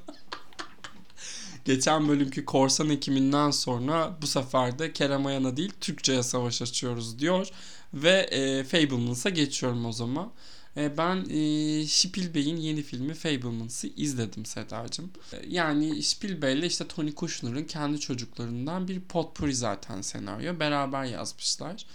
Geçen 1.64 2.08
bölümkü 2.08 2.44
korsan 2.44 2.90
ekiminden 2.90 3.50
sonra 3.50 4.16
bu 4.22 4.26
sefer 4.26 4.78
de 4.78 4.92
Kerem 4.92 5.26
Ayan'a 5.26 5.56
değil 5.56 5.72
Türkçe'ye 5.80 6.22
savaş 6.22 6.62
açıyoruz 6.62 7.18
diyor. 7.18 7.48
Ve 7.94 8.10
e, 8.10 8.64
Fablemans'a 8.64 9.30
geçiyorum 9.30 9.86
o 9.86 9.92
zaman. 9.92 10.32
E, 10.76 10.96
ben 10.96 11.16
e, 11.16 11.86
Spielberg'in 11.86 12.56
yeni 12.56 12.82
filmi 12.82 13.14
Fablemans'ı 13.14 13.86
izledim 13.86 14.44
Sedacığım. 14.44 15.10
E, 15.32 15.36
yani 15.48 16.02
Spielberg'le 16.02 16.66
işte 16.66 16.88
Tony 16.88 17.12
Kushner'ın 17.12 17.64
kendi 17.64 18.00
çocuklarından 18.00 18.88
bir 18.88 19.00
potpourri 19.00 19.54
zaten 19.54 20.02
senaryo. 20.02 20.60
Beraber 20.60 21.04
yazmışlar. 21.04 21.86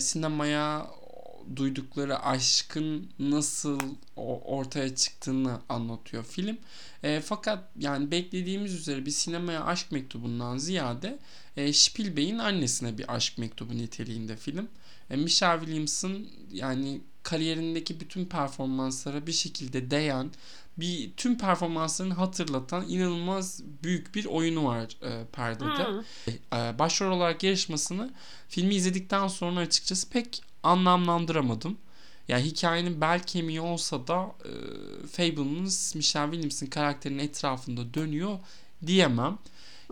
Sinemaya 0.00 0.90
duydukları 1.56 2.18
aşkın 2.22 3.08
nasıl 3.18 3.80
ortaya 4.16 4.94
çıktığını 4.94 5.60
anlatıyor 5.68 6.24
film. 6.24 6.58
E, 7.02 7.20
fakat 7.20 7.64
yani 7.78 8.10
beklediğimiz 8.10 8.74
üzere 8.74 9.06
bir 9.06 9.10
sinemaya 9.10 9.64
aşk 9.64 9.92
mektubundan 9.92 10.58
ziyade 10.58 11.18
e, 11.56 11.72
Spielberg'in 11.72 12.38
annesine 12.38 12.98
bir 12.98 13.14
aşk 13.14 13.38
mektubu 13.38 13.76
niteliğinde 13.76 14.36
film. 14.36 14.68
E, 15.10 15.16
Michelle 15.16 15.60
Williams'ın 15.60 16.28
yani 16.52 17.00
kariyerindeki 17.22 18.00
bütün 18.00 18.24
performanslara 18.24 19.26
bir 19.26 19.32
şekilde 19.32 19.90
değen 19.90 20.30
bir 20.76 21.10
tüm 21.16 21.38
performanslarını 21.38 22.14
hatırlatan 22.14 22.88
inanılmaz 22.88 23.62
büyük 23.82 24.14
bir 24.14 24.24
oyunu 24.24 24.64
var 24.64 24.96
e, 25.02 25.24
perdede. 25.32 25.86
Hmm. 25.86 26.34
E, 26.58 26.78
başrol 26.78 27.16
olarak 27.16 27.42
yarışmasını 27.42 28.10
filmi 28.48 28.74
izledikten 28.74 29.28
sonra 29.28 29.60
açıkçası 29.60 30.08
pek 30.10 30.42
anlamlandıramadım. 30.62 31.78
Yani 32.28 32.42
hikayenin 32.42 33.00
bel 33.00 33.22
kemiği 33.22 33.60
olsa 33.60 34.06
da 34.06 34.34
e, 34.44 34.52
Fableman's 35.06 35.94
Michelle 35.94 36.30
Williams'ın 36.30 36.66
karakterinin 36.66 37.22
etrafında 37.22 37.94
dönüyor 37.94 38.38
diyemem. 38.86 39.38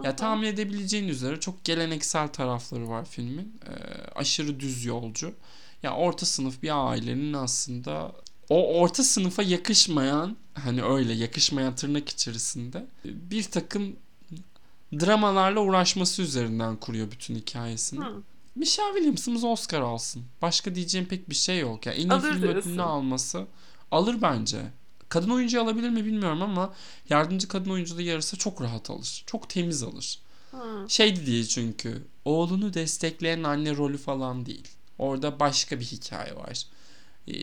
Ya 0.04 0.16
tahmin 0.16 0.46
edebileceğin 0.46 1.08
üzere 1.08 1.40
çok 1.40 1.64
geleneksel 1.64 2.28
tarafları 2.28 2.88
var 2.88 3.04
filmin. 3.04 3.60
E, 3.66 3.74
aşırı 4.14 4.60
düz 4.60 4.84
yolcu. 4.84 5.34
Ya 5.82 5.94
orta 5.94 6.26
sınıf 6.26 6.62
bir 6.62 6.90
ailenin 6.90 7.32
aslında 7.32 8.12
o 8.48 8.80
orta 8.80 9.02
sınıfa 9.04 9.42
yakışmayan 9.42 10.36
hani 10.54 10.82
öyle 10.82 11.12
yakışmayan 11.12 11.74
tırnak 11.74 12.08
içerisinde 12.08 12.86
bir 13.04 13.42
takım 13.42 13.96
dramalarla 14.92 15.60
uğraşması 15.60 16.22
üzerinden 16.22 16.76
kuruyor 16.76 17.10
bütün 17.10 17.34
hikayesini. 17.34 18.04
Hı. 18.04 18.22
Michelle 18.54 18.92
Williams'ımız 18.92 19.44
Oscar 19.44 19.80
alsın. 19.80 20.24
Başka 20.42 20.74
diyeceğim 20.74 21.06
pek 21.06 21.30
bir 21.30 21.34
şey 21.34 21.58
yok. 21.58 21.86
Yani 21.86 21.96
en 21.96 22.08
iyi 22.08 22.12
alır 22.12 22.32
film 22.32 22.42
ödülünü 22.42 22.82
alması 22.82 23.46
alır 23.90 24.22
bence. 24.22 24.58
Kadın 25.08 25.30
oyuncu 25.30 25.62
alabilir 25.62 25.90
mi 25.90 26.04
bilmiyorum 26.04 26.42
ama 26.42 26.74
yardımcı 27.10 27.48
kadın 27.48 27.70
oyuncu 27.70 27.96
da 27.96 28.02
yarısı 28.02 28.36
çok 28.36 28.62
rahat 28.62 28.90
alır. 28.90 29.24
Çok 29.26 29.48
temiz 29.48 29.82
alır. 29.82 30.18
Hmm. 30.50 30.90
Şeydi 30.90 31.26
diye 31.26 31.44
çünkü 31.44 32.02
oğlunu 32.24 32.74
destekleyen 32.74 33.42
anne 33.42 33.76
rolü 33.76 33.98
falan 33.98 34.46
değil. 34.46 34.68
Orada 35.00 35.40
başka 35.40 35.80
bir 35.80 35.84
hikaye 35.84 36.36
var. 36.36 36.66
Ee, 37.28 37.34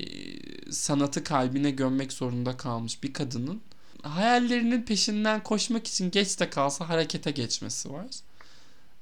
sanatı 0.72 1.24
kalbine 1.24 1.72
gömmek 1.72 2.14
zorunda 2.14 2.58
kalmış 2.58 3.04
bir 3.04 3.14
kadının 3.14 3.62
hayallerinin 4.02 4.82
peşinden 4.82 5.44
koşmak 5.44 5.88
için 5.88 6.12
geç 6.12 6.40
de 6.40 6.50
kalsa 6.50 6.90
harekete 6.90 7.32
geçmesi 7.32 7.94
var. 7.94 8.06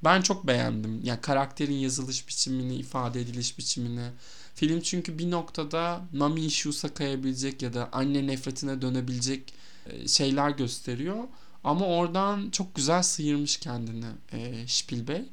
Ben 0.03 0.21
çok 0.21 0.47
beğendim. 0.47 1.01
Yani 1.03 1.21
karakterin 1.21 1.74
yazılış 1.74 2.27
biçimini, 2.27 2.75
ifade 2.75 3.21
ediliş 3.21 3.57
biçimini. 3.57 4.09
Film 4.55 4.81
çünkü 4.81 5.17
bir 5.19 5.31
noktada 5.31 6.01
mommy 6.13 6.45
issues'a 6.45 6.93
kayabilecek 6.93 7.62
ya 7.62 7.74
da 7.74 7.89
anne 7.91 8.27
nefretine 8.27 8.81
dönebilecek 8.81 9.53
e, 9.85 10.07
şeyler 10.07 10.50
gösteriyor. 10.50 11.24
Ama 11.63 11.85
oradan 11.85 12.50
çok 12.50 12.75
güzel 12.75 13.03
sıyırmış 13.03 13.57
kendini 13.57 14.05
e, 14.31 14.67
Spielberg. 14.67 15.25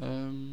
E, 0.00 0.06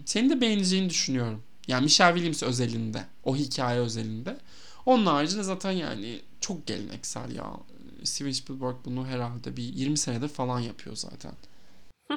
senin 0.05 0.29
de 0.29 0.41
beğeneceğini 0.41 0.89
düşünüyorum. 0.89 1.43
Yani 1.69 1.83
Michelle 1.83 2.13
Williams 2.13 2.43
özelinde. 2.43 3.05
O 3.23 3.35
hikaye 3.35 3.79
özelinde. 3.79 4.37
Onun 4.85 5.05
haricinde 5.05 5.43
zaten 5.43 5.71
yani 5.71 6.21
çok 6.41 6.67
geleneksel 6.67 7.35
ya. 7.35 7.53
Steven 8.03 8.31
Spielberg 8.31 8.75
bunu 8.85 9.07
herhalde 9.07 9.57
bir 9.57 9.63
20 9.63 9.97
senedir 9.97 10.27
falan 10.27 10.59
yapıyor 10.59 10.95
zaten. 10.95 11.31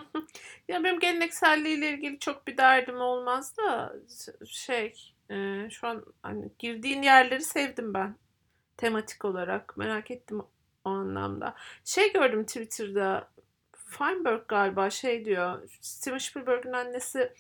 ya 0.69 0.85
benim 0.85 1.01
gelenekselliğiyle 1.01 1.91
ilgili 1.91 2.19
çok 2.19 2.47
bir 2.47 2.57
derdim 2.57 3.01
olmaz 3.01 3.57
da 3.57 3.93
şey 4.47 4.95
e, 5.31 5.69
şu 5.71 5.87
an 5.87 6.05
hani 6.23 6.51
girdiğin 6.59 7.03
yerleri 7.03 7.43
sevdim 7.45 7.95
ben 7.95 8.17
tematik 8.77 9.25
olarak 9.25 9.77
merak 9.77 10.11
ettim 10.11 10.41
o 10.85 10.91
anlamda. 10.91 11.55
Şey 11.85 12.13
gördüm 12.13 12.45
Twitter'da 12.45 13.29
Feinberg 13.93 14.49
galiba 14.49 14.91
şey 14.91 15.25
diyor 15.25 15.69
Steven 15.81 16.19
Spielberg'in 16.19 16.73
annesi 16.73 17.33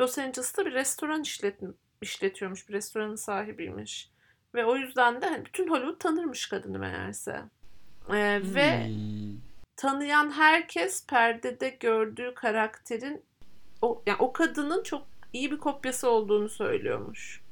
Los 0.00 0.18
Angeles'ta 0.18 0.66
bir 0.66 0.72
restoran 0.72 1.22
işlet, 1.22 1.60
işletiyormuş 2.02 2.68
bir 2.68 2.74
restoranın 2.74 3.16
sahibiymiş. 3.16 4.10
Ve 4.54 4.64
o 4.64 4.76
yüzden 4.76 5.22
de 5.22 5.26
hani 5.26 5.44
bütün 5.44 5.70
Hollywood 5.70 5.98
tanırmış 5.98 6.48
kadını 6.48 6.78
meğerse. 6.78 7.42
Ee, 8.08 8.40
hmm. 8.42 8.54
Ve 8.54 8.90
tanıyan 9.76 10.30
herkes 10.30 11.06
perdede 11.06 11.68
gördüğü 11.80 12.34
karakterin 12.34 13.24
o 13.82 14.02
yani 14.06 14.18
o 14.18 14.32
kadının 14.32 14.82
çok 14.82 15.06
iyi 15.32 15.50
bir 15.50 15.58
kopyası 15.58 16.10
olduğunu 16.10 16.48
söylüyormuş. 16.48 17.42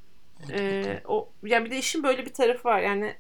Ee, 0.52 1.00
o 1.04 1.32
yani 1.42 1.64
bir 1.64 1.70
de 1.70 1.78
işin 1.78 2.02
böyle 2.02 2.26
bir 2.26 2.34
tarafı 2.34 2.68
var. 2.68 2.80
Yani 2.80 3.16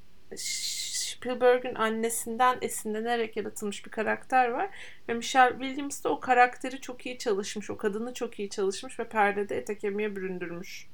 Spielberg'in 1.16 1.74
annesinden 1.74 2.58
esinlenerek 2.62 3.36
yaratılmış 3.36 3.86
bir 3.86 3.90
karakter 3.90 4.48
var. 4.48 4.70
Ve 5.08 5.14
Michelle 5.14 5.58
Williams 5.58 6.04
da 6.04 6.08
o 6.08 6.20
karakteri 6.20 6.80
çok 6.80 7.06
iyi 7.06 7.18
çalışmış. 7.18 7.70
O 7.70 7.76
kadını 7.76 8.14
çok 8.14 8.38
iyi 8.38 8.50
çalışmış 8.50 9.00
ve 9.00 9.08
perdede 9.08 9.56
ete 9.56 9.78
kemiğe 9.78 10.16
büründürmüş. 10.16 10.88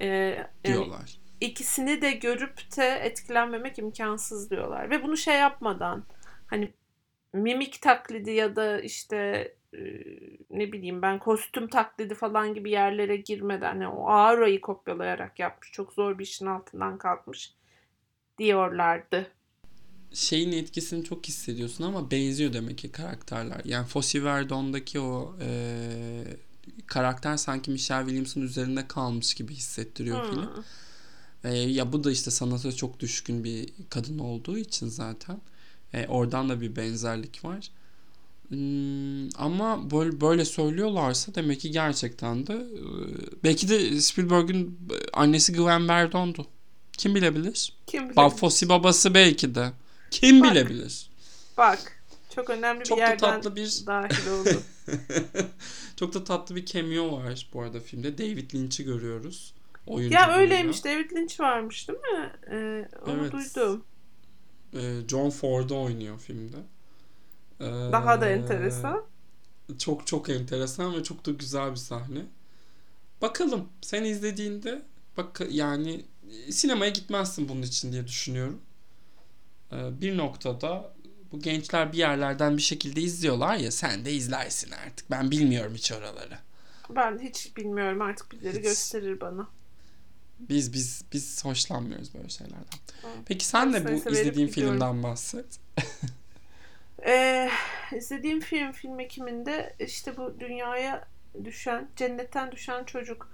Ee, 0.00 0.06
yani 0.06 0.46
diyorlar. 0.64 1.18
İkisini 1.40 2.02
de 2.02 2.12
görüp 2.12 2.76
de 2.76 2.88
etkilenmemek 2.88 3.78
imkansız 3.78 4.50
diyorlar. 4.50 4.90
Ve 4.90 5.02
bunu 5.02 5.16
şey 5.16 5.38
yapmadan 5.38 6.04
hani 6.46 6.72
mimik 7.32 7.82
taklidi 7.82 8.30
ya 8.30 8.56
da 8.56 8.80
işte 8.80 9.52
ne 10.50 10.72
bileyim 10.72 11.02
ben 11.02 11.18
kostüm 11.18 11.68
taklidi 11.68 12.14
falan 12.14 12.54
gibi 12.54 12.70
yerlere 12.70 13.16
girmeden 13.16 13.74
yani 13.74 13.88
o 13.88 14.08
aurayı 14.08 14.60
kopyalayarak 14.60 15.38
yapmış. 15.38 15.72
Çok 15.72 15.92
zor 15.92 16.18
bir 16.18 16.24
işin 16.24 16.46
altından 16.46 16.98
kalkmış 16.98 17.54
diyorlardı. 18.38 19.30
Şeyin 20.14 20.52
etkisini 20.52 21.04
çok 21.04 21.26
hissediyorsun 21.26 21.84
ama 21.84 22.10
benziyor 22.10 22.52
demek 22.52 22.78
ki 22.78 22.92
karakterler. 22.92 23.60
Yani 23.64 23.86
Fosse 23.86 24.24
Verdon'daki 24.24 25.00
o 25.00 25.36
e, 25.40 26.24
karakter 26.86 27.36
sanki 27.36 27.70
Michelle 27.70 28.04
Williams'ın 28.04 28.42
üzerinde 28.42 28.88
kalmış 28.88 29.34
gibi 29.34 29.54
hissettiriyor 29.54 30.24
hmm. 30.24 30.30
film. 30.30 30.48
E, 31.44 31.54
ya 31.58 31.92
bu 31.92 32.04
da 32.04 32.10
işte 32.10 32.30
sanata 32.30 32.72
çok 32.72 33.00
düşkün 33.00 33.44
bir 33.44 33.68
kadın 33.90 34.18
olduğu 34.18 34.58
için 34.58 34.88
zaten. 34.88 35.40
E, 35.92 36.06
oradan 36.06 36.48
da 36.48 36.60
bir 36.60 36.76
benzerlik 36.76 37.44
var. 37.44 37.70
Hmm, 38.48 39.28
ama 39.36 39.90
böyle, 39.90 40.20
böyle 40.20 40.44
söylüyorlarsa 40.44 41.34
demek 41.34 41.60
ki 41.60 41.70
gerçekten 41.70 42.46
de 42.46 42.52
e, 42.54 42.82
belki 43.44 43.68
de 43.68 44.00
Spielberg'in 44.00 44.78
annesi 45.12 45.52
Gwen 45.52 45.88
Verdon'du. 45.88 46.46
Kim 46.92 47.14
bilebilir? 47.14 47.72
Kim 47.86 48.10
bilebilir? 48.10 48.36
Fossi 48.36 48.68
babası 48.68 49.14
belki 49.14 49.54
de. 49.54 49.72
Kim 50.12 50.40
bak, 50.42 50.50
bilebilir? 50.50 51.10
Bak 51.58 52.02
Çok 52.34 52.50
önemli 52.50 52.84
Çok 52.84 52.98
bir 52.98 53.02
yerden 53.02 53.18
tatlı 53.18 53.56
bir 53.56 53.82
dahil 53.86 54.30
oldu. 54.40 54.62
çok 55.96 56.14
da 56.14 56.24
tatlı 56.24 56.56
bir 56.56 56.66
cameo 56.66 57.12
var 57.12 57.50
bu 57.54 57.62
arada 57.62 57.80
filmde. 57.80 58.18
David 58.18 58.54
Lynch'i 58.54 58.84
görüyoruz. 58.84 59.54
Oyuncu 59.86 60.14
ya 60.14 60.36
öyleymiş. 60.36 60.84
David 60.84 61.10
Lynch 61.12 61.40
varmış 61.40 61.88
değil 61.88 61.98
mi? 61.98 62.32
Ee, 62.50 62.88
onu 63.06 63.20
Evet. 63.22 63.32
duydum. 63.32 63.84
Ee, 64.74 65.00
John 65.08 65.30
Ford'u 65.30 65.82
oynuyor 65.82 66.18
filmde. 66.18 66.56
Ee, 67.60 67.64
Daha 67.92 68.20
da 68.20 68.28
enteresan. 68.28 69.04
Çok 69.78 70.06
çok 70.06 70.28
enteresan 70.28 70.94
ve 70.94 71.02
çok 71.02 71.26
da 71.26 71.30
güzel 71.30 71.70
bir 71.70 71.76
sahne. 71.76 72.20
Bakalım 73.22 73.68
sen 73.80 74.04
izlediğinde 74.04 74.82
bak 75.16 75.40
yani 75.50 76.04
sinemaya 76.50 76.90
gitmezsin 76.90 77.48
bunun 77.48 77.62
için 77.62 77.92
diye 77.92 78.06
düşünüyorum. 78.06 78.60
Ee, 79.72 80.00
bir 80.00 80.16
noktada 80.16 80.92
bu 81.32 81.40
gençler 81.40 81.92
bir 81.92 81.98
yerlerden 81.98 82.56
bir 82.56 82.62
şekilde 82.62 83.00
izliyorlar 83.00 83.56
ya 83.56 83.70
sen 83.70 84.04
de 84.04 84.12
izlersin 84.12 84.70
artık. 84.70 85.10
Ben 85.10 85.30
bilmiyorum 85.30 85.72
hiç 85.74 85.92
oraları. 85.92 86.38
Ben 86.90 87.18
hiç 87.18 87.56
bilmiyorum 87.56 88.02
artık 88.02 88.32
birileri 88.32 88.56
Hiç. 88.56 88.62
gösterir 88.62 89.20
bana. 89.20 89.48
Biz 90.40 90.72
biz 90.72 91.04
biz 91.12 91.44
hoşlanmıyoruz 91.44 92.14
böyle 92.14 92.28
şeylerden. 92.28 92.64
Tamam. 93.02 93.16
Peki 93.26 93.46
sen 93.46 93.72
de 93.72 93.84
bu 93.84 94.10
izlediğin 94.10 94.46
gidiyorum. 94.46 94.74
filmden 94.74 95.02
bahset. 95.02 95.46
Ee, 97.06 97.50
izlediğim 97.96 98.40
film 98.40 98.72
film 98.72 99.00
ekiminde 99.00 99.76
işte 99.78 100.16
bu 100.16 100.40
dünyaya 100.40 101.08
düşen, 101.44 101.88
cennetten 101.96 102.52
düşen 102.52 102.84
çocuk. 102.84 103.30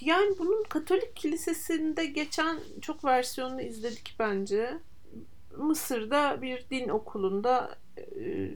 Yani 0.00 0.38
bunun 0.38 0.64
Katolik 0.64 1.16
Kilisesi'nde 1.16 2.06
geçen 2.06 2.58
çok 2.80 3.04
versiyonunu 3.04 3.62
izledik 3.62 4.16
bence. 4.18 4.78
Mısır'da 5.56 6.42
bir 6.42 6.66
din 6.70 6.88
okulunda 6.88 7.76
e, 7.98 8.50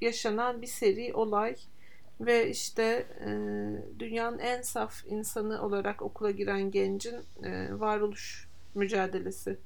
yaşanan 0.00 0.62
bir 0.62 0.66
seri 0.66 1.14
olay 1.14 1.56
ve 2.20 2.50
işte 2.50 3.06
e, 3.20 3.28
dünyanın 3.98 4.38
en 4.38 4.62
saf 4.62 5.04
insanı 5.06 5.62
olarak 5.62 6.02
okula 6.02 6.30
giren 6.30 6.70
gencin 6.70 7.16
e, 7.42 7.80
varoluş 7.80 8.48
mücadelesi. 8.74 9.58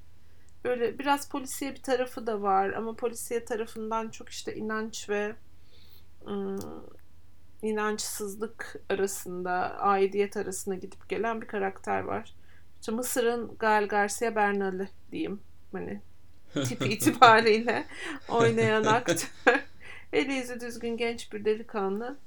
Böyle 0.63 0.99
biraz 0.99 1.29
polisiye 1.29 1.71
bir 1.71 1.81
tarafı 1.81 2.27
da 2.27 2.41
var 2.41 2.69
ama 2.69 2.95
polisiye 2.95 3.45
tarafından 3.45 4.09
çok 4.09 4.29
işte 4.29 4.55
inanç 4.55 5.09
ve 5.09 5.35
inançsızlık 7.61 8.75
arasında, 8.89 9.51
aidiyet 9.79 10.37
arasında 10.37 10.75
gidip 10.75 11.09
gelen 11.09 11.41
bir 11.41 11.47
karakter 11.47 11.99
var. 11.99 12.35
İşte 12.79 12.91
Mısır'ın 12.91 13.55
Gael 13.59 13.87
Garcia 13.87 14.35
Bernal'i 14.35 14.89
diyeyim. 15.11 15.39
Hani 15.71 16.01
tipi 16.67 16.85
itibariyle 16.85 17.85
oynayan 18.29 18.83
aktör. 18.83 19.59
Eli 20.13 20.33
yüzü 20.33 20.59
düzgün 20.59 20.97
genç 20.97 21.33
bir 21.33 21.45
delikanlı. 21.45 22.17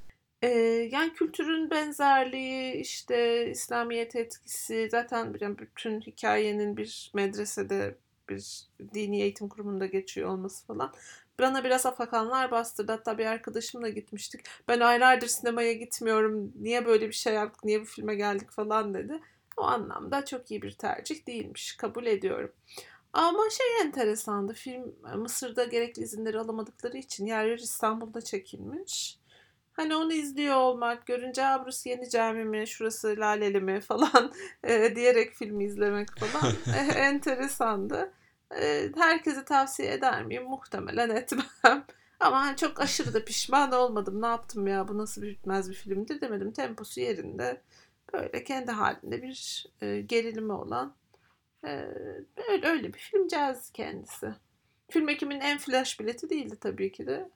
Ee, 0.42 0.48
yani 0.92 1.12
kültürün 1.12 1.70
benzerliği, 1.70 2.74
işte 2.74 3.50
İslamiyet 3.50 4.16
etkisi, 4.16 4.88
zaten 4.90 5.34
yani 5.40 5.58
bütün 5.58 6.00
hikayenin 6.00 6.76
bir 6.76 7.10
medresede, 7.14 7.98
bir 8.28 8.62
dini 8.94 9.20
eğitim 9.22 9.48
kurumunda 9.48 9.86
geçiyor 9.86 10.28
olması 10.28 10.66
falan. 10.66 10.92
Bana 11.40 11.64
biraz 11.64 11.86
afakanlar 11.86 12.50
bastırdı. 12.50 12.92
Hatta 12.92 13.18
bir 13.18 13.26
arkadaşımla 13.26 13.88
gitmiştik. 13.88 14.40
Ben 14.68 14.80
aylardır 14.80 15.26
sinemaya 15.26 15.72
gitmiyorum. 15.72 16.52
Niye 16.60 16.86
böyle 16.86 17.08
bir 17.08 17.12
şey 17.12 17.34
yaptık, 17.34 17.64
niye 17.64 17.80
bu 17.80 17.84
filme 17.84 18.14
geldik 18.14 18.50
falan 18.50 18.94
dedi. 18.94 19.20
O 19.56 19.62
anlamda 19.62 20.24
çok 20.24 20.50
iyi 20.50 20.62
bir 20.62 20.72
tercih 20.72 21.26
değilmiş. 21.26 21.76
Kabul 21.76 22.06
ediyorum. 22.06 22.52
Ama 23.12 23.50
şey 23.50 23.66
enteresandı. 23.86 24.52
Film 24.54 24.94
Mısır'da 25.16 25.64
gerekli 25.64 26.02
izinleri 26.02 26.38
alamadıkları 26.40 26.96
için 26.98 27.26
yer 27.26 27.44
yer 27.44 27.58
İstanbul'da 27.58 28.20
çekilmiş. 28.20 29.18
Hani 29.72 29.96
onu 29.96 30.12
izliyor 30.12 30.56
olmak, 30.56 31.06
görünce 31.06 31.44
"Aa, 31.44 31.62
burası 31.62 31.88
yeni 31.88 32.10
cami 32.10 32.44
mi, 32.44 32.66
şurası 32.66 33.14
laleli 33.18 33.60
mi 33.60 33.80
falan 33.88 34.32
e, 34.64 34.96
diyerek 34.96 35.32
filmi 35.34 35.64
izlemek 35.64 36.08
falan 36.18 36.52
e, 36.76 36.92
enteresandı. 36.98 38.12
E, 38.60 38.90
herkese 38.96 39.44
tavsiye 39.44 39.92
eder 39.92 40.24
miyim? 40.24 40.44
Muhtemelen 40.44 41.10
etmem. 41.10 41.46
Ama 42.20 42.40
hani 42.46 42.56
çok 42.56 42.80
aşırı 42.80 43.14
da 43.14 43.24
pişman 43.24 43.72
olmadım. 43.72 44.22
Ne 44.22 44.26
yaptım 44.26 44.66
ya 44.66 44.88
bu 44.88 44.98
nasıl 44.98 45.22
bir 45.22 45.28
bitmez 45.28 45.70
bir 45.70 45.74
filmdi 45.74 46.20
demedim. 46.20 46.52
Temposu 46.52 47.00
yerinde. 47.00 47.62
Böyle 48.12 48.44
kendi 48.44 48.70
halinde 48.70 49.22
bir 49.22 49.66
e, 49.80 50.00
gerilimi 50.00 50.52
olan 50.52 50.88
e, 50.88 50.97
öyle, 52.48 52.66
öyle 52.66 52.94
bir 52.94 52.98
film 52.98 53.28
caz 53.28 53.70
kendisi. 53.72 54.34
Film 54.90 55.08
ekiminin 55.08 55.40
en 55.40 55.58
flash 55.58 56.00
bileti 56.00 56.30
değildi 56.30 56.56
tabii 56.60 56.92
ki 56.92 57.06
de. 57.06 57.30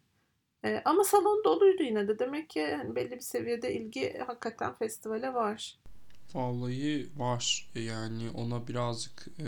E, 0.64 0.82
ama 0.84 1.04
salon 1.04 1.44
doluydu 1.44 1.82
yine 1.82 2.08
de. 2.08 2.18
Demek 2.18 2.50
ki 2.50 2.78
belli 2.94 3.10
bir 3.10 3.20
seviyede 3.20 3.74
ilgi 3.74 4.18
hakikaten 4.26 4.74
festivale 4.74 5.34
var. 5.34 5.78
Vallahi 6.34 7.08
var. 7.16 7.70
Yani 7.74 8.30
ona 8.30 8.68
birazcık 8.68 9.26
e, 9.38 9.44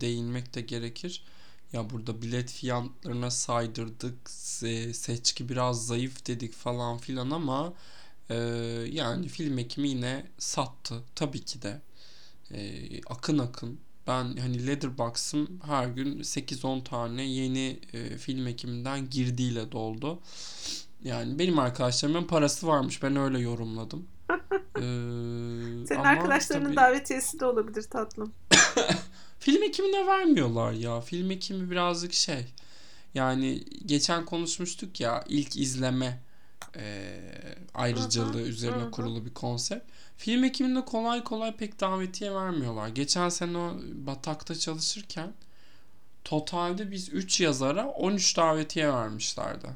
değinmek 0.00 0.54
de 0.54 0.60
gerekir. 0.60 1.24
Ya 1.72 1.90
burada 1.90 2.22
bilet 2.22 2.50
fiyatlarına 2.52 3.30
saydırdık. 3.30 4.26
se- 4.28 4.92
seçki 4.92 5.48
biraz 5.48 5.86
zayıf 5.86 6.26
dedik 6.26 6.52
falan 6.54 6.98
filan 6.98 7.30
ama 7.30 7.74
e, 8.30 8.34
yani 8.90 9.28
film 9.28 9.58
ekimi 9.58 9.88
yine 9.88 10.26
sattı. 10.38 11.02
Tabii 11.14 11.40
ki 11.44 11.62
de. 11.62 11.80
E, 12.54 12.80
akın 13.06 13.38
akın. 13.38 13.80
Ben 14.06 14.36
hani 14.36 14.66
Letterboxd'ım 14.66 15.60
her 15.66 15.86
gün 15.86 16.18
8-10 16.18 16.84
tane 16.84 17.22
yeni 17.22 17.78
e, 17.92 18.18
film 18.18 18.46
ekiminden 18.46 19.10
girdiyle 19.10 19.72
doldu. 19.72 20.20
Yani 21.04 21.38
benim 21.38 21.58
arkadaşlarımın 21.58 22.24
parası 22.24 22.66
varmış. 22.66 23.02
Ben 23.02 23.16
öyle 23.16 23.38
yorumladım. 23.38 24.06
Ee, 24.76 24.80
Senin 25.86 25.98
ama 25.98 26.08
arkadaşlarının 26.08 26.64
tabii 26.64 26.76
davetiyesi 26.76 27.40
de 27.40 27.46
olabilir 27.46 27.82
tatlım. 27.82 28.32
film 29.38 29.62
ekimine 29.62 30.06
vermiyorlar 30.06 30.72
ya. 30.72 31.00
Film 31.00 31.30
ekimi 31.30 31.70
birazcık 31.70 32.12
şey. 32.12 32.46
Yani 33.14 33.64
geçen 33.86 34.24
konuşmuştuk 34.24 35.00
ya 35.00 35.24
ilk 35.28 35.56
izleme 35.56 36.20
e, 36.76 37.14
ayrıcalığı 37.74 38.34
Hı 38.34 38.38
hı, 38.38 38.48
üzerine 38.48 38.82
hı. 38.82 38.90
kurulu 38.90 39.26
bir 39.26 39.34
konsept. 39.34 39.90
Film 40.16 40.44
ekiminde 40.44 40.84
kolay 40.84 41.24
kolay 41.24 41.56
pek 41.56 41.80
davetiye 41.80 42.34
vermiyorlar. 42.34 42.88
Geçen 42.88 43.28
sene 43.28 43.58
o 43.58 43.74
Batak'ta 43.94 44.54
çalışırken 44.54 45.32
totalde 46.24 46.90
biz 46.90 47.08
3 47.12 47.40
yazara 47.40 47.86
13 47.88 48.36
davetiye 48.36 48.92
vermişlerdi. 48.92 49.66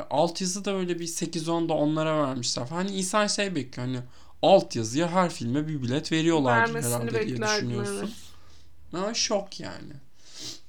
E, 0.00 0.02
Alt 0.10 0.40
yazı 0.40 0.64
da 0.64 0.74
öyle 0.76 0.98
bir 0.98 1.06
8-10 1.06 1.68
da 1.68 1.74
onlara 1.74 2.22
vermişler. 2.26 2.66
Hani 2.66 2.90
insan 2.90 3.26
şey 3.26 3.54
bekliyor 3.54 3.88
hani 3.88 4.00
alt 4.42 4.76
yazıya 4.76 5.10
her 5.10 5.30
filme 5.30 5.68
bir 5.68 5.82
bilet 5.82 6.12
veriyorlardır 6.12 6.74
Vermesini 6.74 6.94
herhalde 6.94 7.26
diye 7.26 7.42
düşünüyorsun. 7.42 7.98
evet. 7.98 8.08
Ama 8.92 9.14
şok 9.14 9.60
yani. 9.60 9.92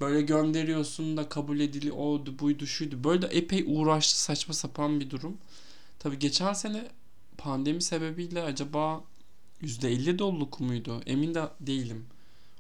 Böyle 0.02 0.22
gönderiyorsun 0.22 1.18
da 1.18 1.30
kabul 1.30 1.60
edili 1.60 1.91
oydu 1.91 2.39
buydu 2.39 2.68
şuydu. 2.68 3.04
Böyle 3.04 3.22
de 3.22 3.28
epey 3.28 3.63
uğraştı 3.68 4.22
saçma 4.22 4.54
sapan 4.54 5.00
bir 5.00 5.10
durum. 5.10 5.38
Tabii 6.00 6.20
geçen 6.20 6.54
sene 6.54 6.88
pandemi 7.46 7.82
sebebiyle 7.82 8.44
acaba 8.44 9.04
%50 9.62 10.20
doluluk 10.20 10.60
muydu? 10.60 11.02
Emin 11.06 11.36
de 11.36 11.50
değilim. 11.60 12.06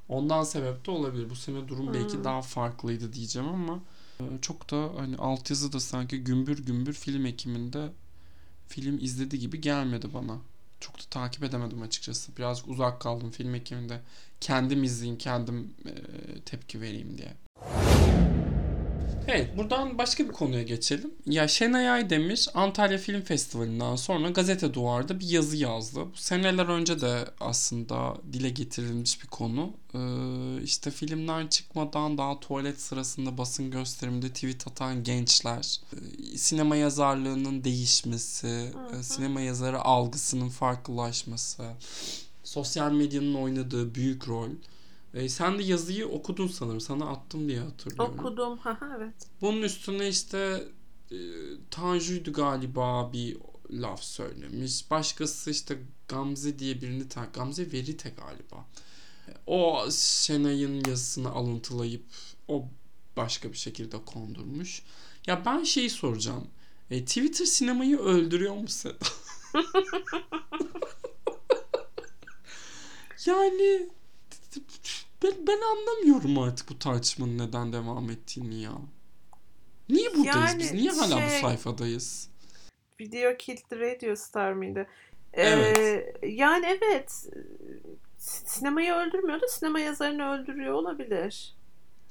Ondan 0.09 0.43
sebep 0.43 0.85
de 0.85 0.91
olabilir. 0.91 1.29
Bu 1.29 1.35
sene 1.35 1.67
durum 1.67 1.93
belki 1.93 2.17
Hmm. 2.17 2.23
daha 2.23 2.41
farklıydı 2.41 3.13
diyeceğim 3.13 3.49
ama 3.49 3.79
e, 4.19 4.23
çok 4.41 4.71
da 4.71 4.89
hani 4.97 5.17
altyazı 5.17 5.73
da 5.73 5.79
sanki 5.79 6.23
gümbür 6.23 6.65
gümbür 6.65 6.93
film 6.93 7.25
ekiminde 7.25 7.91
film 8.67 8.97
izledi 9.01 9.39
gibi 9.39 9.61
gelmedi 9.61 10.13
bana. 10.13 10.37
Çok 10.79 10.97
da 10.99 11.03
takip 11.09 11.43
edemedim 11.43 11.81
açıkçası. 11.81 12.37
Birazcık 12.37 12.67
uzak 12.67 13.01
kaldım 13.01 13.31
film 13.31 13.55
ekiminde. 13.55 14.01
Kendim 14.41 14.83
izleyeyim, 14.83 15.17
kendim 15.17 15.73
e, 15.85 15.91
tepki 16.41 16.81
vereyim 16.81 17.17
diye. 17.17 17.33
Evet, 19.27 19.57
buradan 19.57 19.97
başka 19.97 20.27
bir 20.27 20.31
konuya 20.31 20.63
geçelim. 20.63 21.13
Ya 21.25 21.47
Şenay 21.47 21.89
Aydemir 21.89 22.49
Antalya 22.53 22.97
Film 22.97 23.21
Festivali'nden 23.21 23.95
sonra 23.95 24.29
Gazete 24.29 24.73
Duvar'da 24.73 25.19
bir 25.19 25.29
yazı 25.29 25.57
yazdı. 25.57 25.99
Bu 26.13 26.17
seneler 26.17 26.65
önce 26.65 27.01
de 27.01 27.25
aslında 27.39 28.17
dile 28.33 28.49
getirilmiş 28.49 29.23
bir 29.23 29.27
konu. 29.27 29.73
Ee, 29.93 30.63
işte 30.63 30.91
filmler 30.91 31.49
çıkmadan 31.49 32.17
daha 32.17 32.39
tuvalet 32.39 32.81
sırasında 32.81 33.37
basın 33.37 33.71
gösteriminde 33.71 34.29
tweet 34.29 34.67
atan 34.67 35.03
gençler, 35.03 35.79
e, 36.33 36.37
sinema 36.37 36.75
yazarlığının 36.75 37.63
değişmesi, 37.63 38.71
e, 38.99 39.03
sinema 39.03 39.41
yazarı 39.41 39.81
algısının 39.81 40.49
farklılaşması, 40.49 41.63
sosyal 42.43 42.91
medyanın 42.91 43.35
oynadığı 43.35 43.95
büyük 43.95 44.27
rol. 44.27 44.49
E, 45.15 45.29
sen 45.29 45.59
de 45.59 45.63
yazıyı 45.63 46.07
okudun 46.07 46.47
sanırım. 46.47 46.81
Sana 46.81 47.09
attım 47.09 47.47
diye 47.47 47.59
hatırlıyorum. 47.59 48.19
Okudum. 48.19 48.57
Haha, 48.57 48.97
evet. 48.97 49.13
Bunun 49.41 49.61
üstüne 49.61 50.07
işte 50.07 50.67
e, 51.11 51.17
Tanju'ydu 51.71 52.33
galiba 52.33 53.13
bir 53.13 53.37
laf 53.71 54.03
söylemiş. 54.03 54.91
Başkası 54.91 55.51
işte 55.51 55.77
Gamze 56.07 56.59
diye 56.59 56.81
birini 56.81 57.09
ta 57.09 57.25
Gamze 57.33 57.71
Verite 57.71 58.09
galiba. 58.09 58.65
O 59.47 59.85
Şenay'ın 59.91 60.83
yazısını 60.87 61.29
alıntılayıp 61.29 62.03
o 62.47 62.65
başka 63.17 63.51
bir 63.51 63.57
şekilde 63.57 64.05
kondurmuş. 64.05 64.81
Ya 65.27 65.45
ben 65.45 65.63
şeyi 65.63 65.89
soracağım. 65.89 66.47
E, 66.91 67.05
Twitter 67.05 67.45
sinemayı 67.45 67.99
öldürüyor 67.99 68.55
mu 68.55 68.67
Seda? 68.67 68.97
yani 73.25 73.89
ben, 75.23 75.33
ben 75.47 75.59
anlamıyorum 75.61 76.37
artık 76.37 76.69
bu 76.69 76.79
tartışmanın 76.79 77.37
neden 77.37 77.73
devam 77.73 78.09
ettiğini 78.09 78.61
ya. 78.61 78.71
Niye 79.89 80.09
buradayız 80.09 80.35
Yani 80.35 80.59
biz? 80.59 80.73
Niye 80.73 80.91
hala 80.91 81.15
bu 81.15 81.29
şey- 81.29 81.41
sayfadayız? 81.41 82.29
Video 82.99 83.37
Killed 83.37 83.69
the 83.69 83.79
Radio 83.79 84.15
Star 84.15 84.53
mıydı? 84.53 84.87
Evet. 85.33 85.77
Ee, 85.77 86.27
yani 86.27 86.65
evet 86.65 87.27
sinemayı 88.17 88.93
öldürmüyor 88.93 89.41
da 89.41 89.47
sinema 89.47 89.79
yazarını 89.79 90.29
öldürüyor 90.31 90.73
olabilir. 90.73 91.55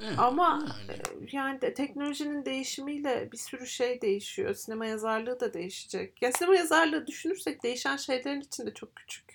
Evet, 0.00 0.18
Ama 0.18 0.66
yani. 0.88 1.28
yani 1.33 1.61
de, 1.61 1.74
teknolojinin 1.74 2.44
değişimiyle 2.44 3.28
bir 3.33 3.37
sürü 3.37 3.66
şey 3.66 4.00
değişiyor. 4.00 4.54
Sinema 4.54 4.87
yazarlığı 4.87 5.40
da 5.40 5.54
değişecek. 5.54 6.22
Ya 6.22 6.33
sinema 6.33 6.57
yazarlığı 6.57 7.07
düşünürsek 7.07 7.62
değişen 7.62 7.96
şeylerin 7.96 8.40
içinde 8.40 8.74
çok 8.74 8.96
küçük. 8.96 9.34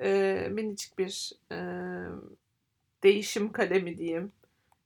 Ee, 0.00 0.48
minicik 0.50 0.98
bir 0.98 1.32
e, 1.52 1.56
değişim 3.02 3.52
kalemi 3.52 3.98
diyeyim. 3.98 4.32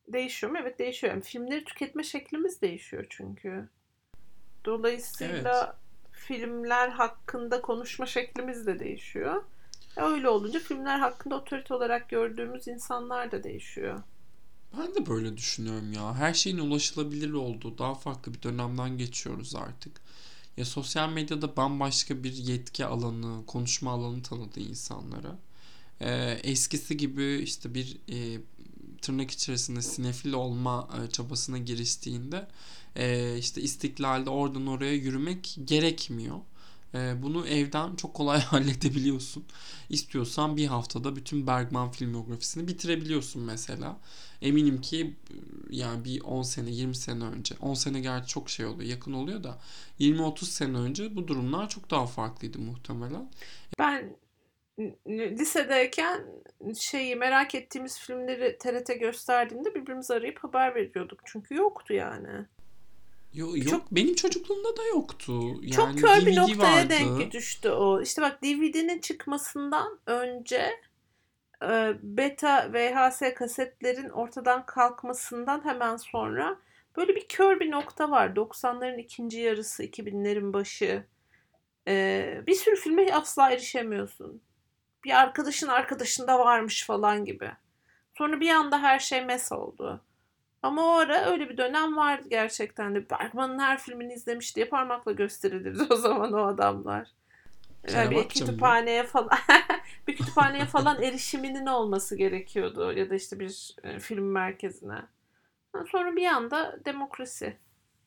Değişiyor 0.08 0.52
mu? 0.52 0.58
Evet 0.62 0.78
değişiyor. 0.78 1.12
Yani 1.12 1.22
filmleri 1.22 1.64
tüketme 1.64 2.02
şeklimiz 2.04 2.60
değişiyor 2.62 3.06
çünkü. 3.10 3.68
Dolayısıyla 4.64 5.78
filmler 6.12 6.88
hakkında 6.88 7.60
konuşma 7.62 8.06
şeklimiz 8.06 8.66
de 8.66 8.78
değişiyor. 8.78 9.42
E, 9.96 10.00
Öyle 10.02 10.28
olunca 10.28 10.60
filmler 10.60 10.98
hakkında 10.98 11.34
otorite 11.36 11.74
olarak 11.74 12.08
gördüğümüz 12.10 12.68
insanlar 12.68 13.32
da 13.32 13.44
değişiyor. 13.44 14.02
Ben 14.78 14.94
de 14.94 15.06
böyle 15.06 15.36
düşünüyorum 15.36 15.92
ya. 15.92 16.14
Her 16.14 16.34
şeyin 16.34 16.58
ulaşılabilir 16.58 17.32
olduğu 17.32 17.78
daha 17.78 17.94
farklı 17.94 18.34
bir 18.34 18.42
dönemden 18.42 18.98
geçiyoruz 18.98 19.56
artık. 19.56 20.00
Ya 20.56 20.64
sosyal 20.64 21.08
medyada 21.08 21.56
bambaşka 21.56 22.24
bir 22.24 22.32
yetki 22.32 22.86
alanı, 22.86 23.46
konuşma 23.46 23.90
alanı 23.90 24.22
tanıdı 24.22 24.60
insanlara. 24.60 25.38
Ee, 26.00 26.40
eskisi 26.42 26.96
gibi 26.96 27.40
işte 27.42 27.74
bir 27.74 27.96
e, 28.08 28.40
tırnak 29.02 29.30
içerisinde 29.30 29.82
sinefil 29.82 30.32
olma 30.32 30.88
e, 31.04 31.10
çabasına 31.10 31.58
giriştiğinde 31.58 32.48
e, 32.96 33.38
işte 33.38 33.62
istiklalde 33.62 34.30
oradan 34.30 34.66
oraya 34.66 34.94
yürümek 34.94 35.56
gerekmiyor. 35.64 36.36
E, 36.94 37.22
bunu 37.22 37.46
evden 37.48 37.96
çok 37.96 38.14
kolay 38.14 38.40
halledebiliyorsun. 38.42 39.44
İstiyorsan 39.90 40.56
bir 40.56 40.66
haftada 40.66 41.16
bütün 41.16 41.46
Bergman 41.46 41.90
filmografisini 41.90 42.68
bitirebiliyorsun 42.68 43.42
mesela. 43.42 43.96
Eminim 44.44 44.80
ki 44.80 45.14
yani 45.70 46.04
bir 46.04 46.20
10 46.20 46.42
sene 46.42 46.70
20 46.70 46.96
sene 46.96 47.24
önce 47.24 47.54
10 47.60 47.74
sene 47.74 48.00
gerçi 48.00 48.28
çok 48.28 48.50
şey 48.50 48.66
oluyor 48.66 48.90
yakın 48.90 49.12
oluyor 49.12 49.44
da 49.44 49.58
20-30 50.00 50.44
sene 50.44 50.78
önce 50.78 51.16
bu 51.16 51.28
durumlar 51.28 51.68
çok 51.68 51.90
daha 51.90 52.06
farklıydı 52.06 52.58
muhtemelen. 52.58 53.30
Ben 53.78 54.16
lisedeyken 55.08 56.24
şeyi 56.78 57.16
merak 57.16 57.54
ettiğimiz 57.54 57.98
filmleri 57.98 58.58
TRT 58.58 59.00
gösterdiğinde 59.00 59.74
birbirimizi 59.74 60.14
arayıp 60.14 60.44
haber 60.44 60.74
veriyorduk. 60.74 61.20
Çünkü 61.24 61.54
yoktu 61.54 61.94
yani. 61.94 62.46
Yo, 63.34 63.56
yok 63.56 63.68
Çok- 63.68 63.90
benim 63.90 64.14
çocukluğumda 64.14 64.76
da 64.76 64.86
yoktu. 64.86 65.32
Yani 65.62 65.70
Çok 65.70 65.98
kör 65.98 66.26
bir 66.26 66.32
DVD 66.32 66.36
noktaya 66.36 66.76
vardı. 66.76 66.88
denk 66.90 67.32
düştü 67.32 67.68
o. 67.68 68.02
İşte 68.02 68.22
bak 68.22 68.42
DVD'nin 68.42 69.00
çıkmasından 69.00 69.98
önce 70.06 70.70
beta 72.02 72.72
VHS 72.72 73.34
kasetlerin 73.34 74.08
ortadan 74.08 74.66
kalkmasından 74.66 75.64
hemen 75.64 75.96
sonra 75.96 76.56
böyle 76.96 77.16
bir 77.16 77.28
kör 77.28 77.60
bir 77.60 77.70
nokta 77.70 78.10
var. 78.10 78.28
90'ların 78.28 79.00
ikinci 79.00 79.40
yarısı, 79.40 79.84
2000'lerin 79.84 80.52
başı. 80.52 81.04
E, 81.88 82.42
bir 82.46 82.54
sürü 82.54 82.76
filme 82.76 83.12
asla 83.12 83.50
erişemiyorsun. 83.50 84.42
Bir 85.04 85.20
arkadaşın 85.20 85.68
arkadaşında 85.68 86.38
varmış 86.38 86.86
falan 86.86 87.24
gibi. 87.24 87.50
Sonra 88.18 88.40
bir 88.40 88.50
anda 88.50 88.82
her 88.82 88.98
şey 88.98 89.24
mes 89.24 89.52
oldu. 89.52 90.00
Ama 90.62 90.84
o 90.84 90.98
ara 90.98 91.24
öyle 91.24 91.48
bir 91.48 91.56
dönem 91.56 91.96
vardı 91.96 92.28
gerçekten 92.30 92.94
de. 92.94 93.10
Bergman'ın 93.10 93.58
her 93.58 93.78
filmini 93.78 94.12
izlemiş 94.12 94.56
diye 94.56 94.66
parmakla 94.66 95.12
gösterilirdi 95.12 95.82
o 95.90 95.96
zaman 95.96 96.32
o 96.32 96.46
adamlar. 96.46 97.08
Yani 97.92 98.10
bir 98.10 98.28
kütüphaneye 98.28 99.04
falan 99.04 99.28
bir 100.08 100.16
kütüphaneye 100.16 100.64
falan 100.64 101.02
erişiminin 101.02 101.66
olması 101.66 102.16
gerekiyordu 102.16 102.92
ya 102.92 103.10
da 103.10 103.14
işte 103.14 103.40
bir 103.40 103.76
e, 103.82 103.98
film 103.98 104.32
merkezine. 104.32 105.02
Sonra 105.90 106.16
bir 106.16 106.26
anda 106.26 106.78
demokrasi. 106.84 107.56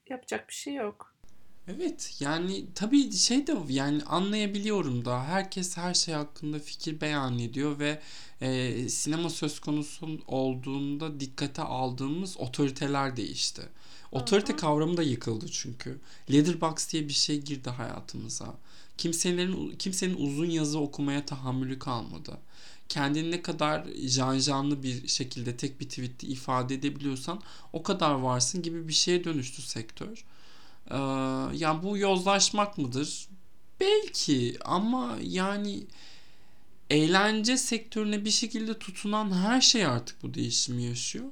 Yapacak 0.09 0.49
bir 0.49 0.53
şey 0.53 0.73
yok. 0.73 1.13
Evet 1.67 2.15
yani 2.19 2.65
tabii 2.75 3.11
şey 3.11 3.47
de 3.47 3.55
yani 3.69 4.03
anlayabiliyorum 4.03 5.05
da 5.05 5.23
herkes 5.23 5.77
her 5.77 5.93
şey 5.93 6.13
hakkında 6.13 6.59
fikir 6.59 7.01
beyan 7.01 7.39
ediyor 7.39 7.79
ve 7.79 8.01
e, 8.41 8.89
sinema 8.89 9.29
söz 9.29 9.59
konusu 9.59 10.19
olduğunda 10.27 11.19
dikkate 11.19 11.61
aldığımız 11.61 12.37
otoriteler 12.37 13.17
değişti. 13.17 13.61
Otorite 14.11 14.53
hı. 14.53 14.57
kavramı 14.57 14.97
da 14.97 15.03
yıkıldı 15.03 15.47
çünkü. 15.47 15.99
Letterboxd 16.31 16.91
diye 16.91 17.07
bir 17.07 17.13
şey 17.13 17.41
girdi 17.41 17.69
hayatımıza. 17.69 18.55
Kimsenin 18.97 19.75
kimsenin 19.79 20.15
uzun 20.15 20.49
yazı 20.49 20.79
okumaya 20.79 21.25
tahammülü 21.25 21.79
kalmadı. 21.79 22.37
Kendini 22.89 23.31
ne 23.31 23.41
kadar 23.41 23.87
janjanlı 24.05 24.83
bir 24.83 25.07
şekilde 25.07 25.57
tek 25.57 25.79
bir 25.79 25.89
tweette 25.89 26.27
ifade 26.27 26.75
edebiliyorsan 26.75 27.41
o 27.73 27.83
kadar 27.83 28.13
varsın 28.13 28.61
gibi 28.61 28.87
bir 28.87 28.93
şeye 28.93 29.23
dönüştü 29.23 29.61
sektör. 29.61 30.25
Ee, 30.91 30.95
yani 31.57 31.83
bu 31.83 31.97
yozlaşmak 31.97 32.77
mıdır? 32.77 33.27
Belki 33.79 34.57
ama 34.65 35.17
yani 35.21 35.83
eğlence 36.89 37.57
sektörüne 37.57 38.25
bir 38.25 38.31
şekilde 38.31 38.79
tutunan 38.79 39.31
her 39.31 39.61
şey 39.61 39.85
artık 39.85 40.23
bu 40.23 40.33
değişimi 40.33 40.83
yaşıyor. 40.83 41.25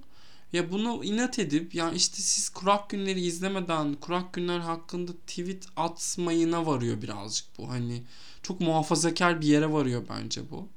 Ya 0.56 0.72
bunu 0.72 1.04
inat 1.04 1.40
edip 1.40 1.76
ya 1.76 1.92
işte 1.92 2.22
siz 2.22 2.50
kurak 2.50 2.90
günleri 2.90 3.22
izlemeden 3.22 3.94
kurak 3.94 4.34
günler 4.34 4.60
hakkında 4.60 5.12
tweet 5.28 5.68
atmayına 5.76 6.66
varıyor 6.66 7.02
birazcık 7.02 7.46
bu. 7.58 7.70
Hani 7.70 8.04
çok 8.44 8.62
muhafazakar 8.62 9.42
bir 9.42 9.48
yere 9.48 9.72
varıyor 9.72 10.04
bence 10.10 10.42
bu. 10.52 10.68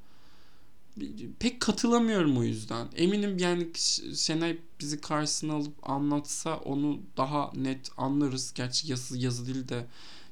Pek 1.38 1.61
katılamıyorum 1.61 2.38
o 2.38 2.43
yüzden. 2.43 2.88
Eminim 2.97 3.38
yani 3.38 3.69
Şenay 4.17 4.59
bizi 4.81 5.01
karşısına 5.01 5.55
alıp 5.55 5.91
anlatsa 5.91 6.57
onu 6.57 7.01
daha 7.17 7.53
net 7.55 7.91
anlarız. 7.97 8.53
Gerçi 8.55 8.91
yazı, 8.91 9.19
yazı 9.19 9.47
dili 9.47 9.69
de 9.69 9.87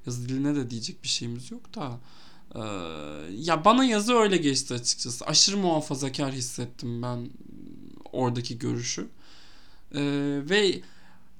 yazı 0.06 0.28
diline 0.28 0.54
de 0.54 0.70
diyecek 0.70 1.02
bir 1.02 1.08
şeyimiz 1.08 1.50
yok 1.50 1.74
da. 1.74 1.98
Ee, 2.54 2.60
ya 3.36 3.64
bana 3.64 3.84
yazı 3.84 4.14
öyle 4.14 4.36
geçti 4.36 4.74
açıkçası. 4.74 5.26
Aşırı 5.26 5.56
muhafazakar 5.56 6.32
hissettim 6.32 7.02
ben 7.02 7.30
oradaki 8.12 8.58
görüşü. 8.58 9.08
Ee, 9.96 10.02
ve 10.50 10.80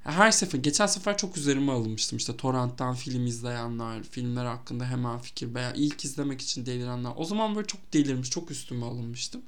her 0.05 0.31
sefer, 0.31 0.59
geçen 0.59 0.87
sefer 0.87 1.17
çok 1.17 1.37
üzerime 1.37 1.73
alınmıştım. 1.73 2.19
İşte 2.19 2.37
torrent'tan 2.37 2.95
film 2.95 3.27
izleyenler, 3.27 4.03
filmler 4.03 4.45
hakkında 4.45 4.87
hemen 4.87 5.19
fikir 5.19 5.55
beyan, 5.55 5.75
ilk 5.75 6.05
izlemek 6.05 6.41
için 6.41 6.67
delirenler. 6.67 7.13
O 7.17 7.25
zaman 7.25 7.57
böyle 7.57 7.67
çok 7.67 7.93
delirmiş, 7.93 8.31
çok 8.31 8.51
üstüme 8.51 8.87
alınmıştım. 8.87 9.43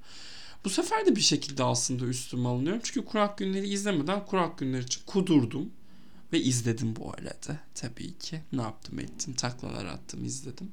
Bu 0.65 0.71
sefer 0.71 1.07
de 1.07 1.17
bir 1.17 1.21
şekilde 1.21 1.65
aslında 1.65 2.05
üstüme 2.05 2.49
alınıyorum. 2.49 2.81
Çünkü 2.85 3.05
kurak 3.05 3.39
günleri 3.39 3.69
izlemeden 3.69 4.27
kurak 4.27 4.59
günler 4.59 4.83
için 4.83 5.03
kudurdum. 5.07 5.71
Ve 6.33 6.41
izledim 6.41 6.97
bu 6.97 7.13
arada. 7.13 7.61
Tabii 7.75 8.19
ki. 8.19 8.41
Ne 8.53 8.63
yaptım 8.63 8.99
ettim. 8.99 9.35
Taklalar 9.35 9.85
attım 9.85 10.25
izledim. 10.25 10.73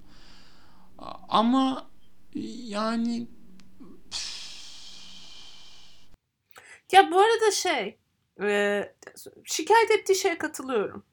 Ama 1.30 1.88
yani 2.68 3.28
Ya 6.92 7.12
bu 7.12 7.20
arada 7.20 7.52
şey 7.52 7.98
e, 8.42 8.84
şikayet 9.44 9.92
ettiği 9.92 10.16
şeye 10.16 10.38
katılıyorum. 10.38 11.04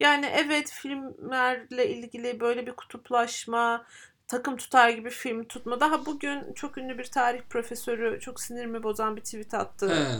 Yani 0.00 0.26
evet 0.26 0.70
filmlerle 0.70 1.88
ilgili 1.88 2.40
böyle 2.40 2.66
bir 2.66 2.72
kutuplaşma, 2.72 3.84
takım 4.28 4.56
tutar 4.56 4.88
gibi 4.90 5.10
film 5.10 5.44
tutma. 5.44 5.80
Daha 5.80 6.06
bugün 6.06 6.52
çok 6.52 6.78
ünlü 6.78 6.98
bir 6.98 7.04
tarih 7.04 7.40
profesörü 7.50 8.20
çok 8.20 8.40
sinirimi 8.40 8.82
bozan 8.82 9.16
bir 9.16 9.20
tweet 9.20 9.54
attı 9.54 9.88
he, 9.88 10.18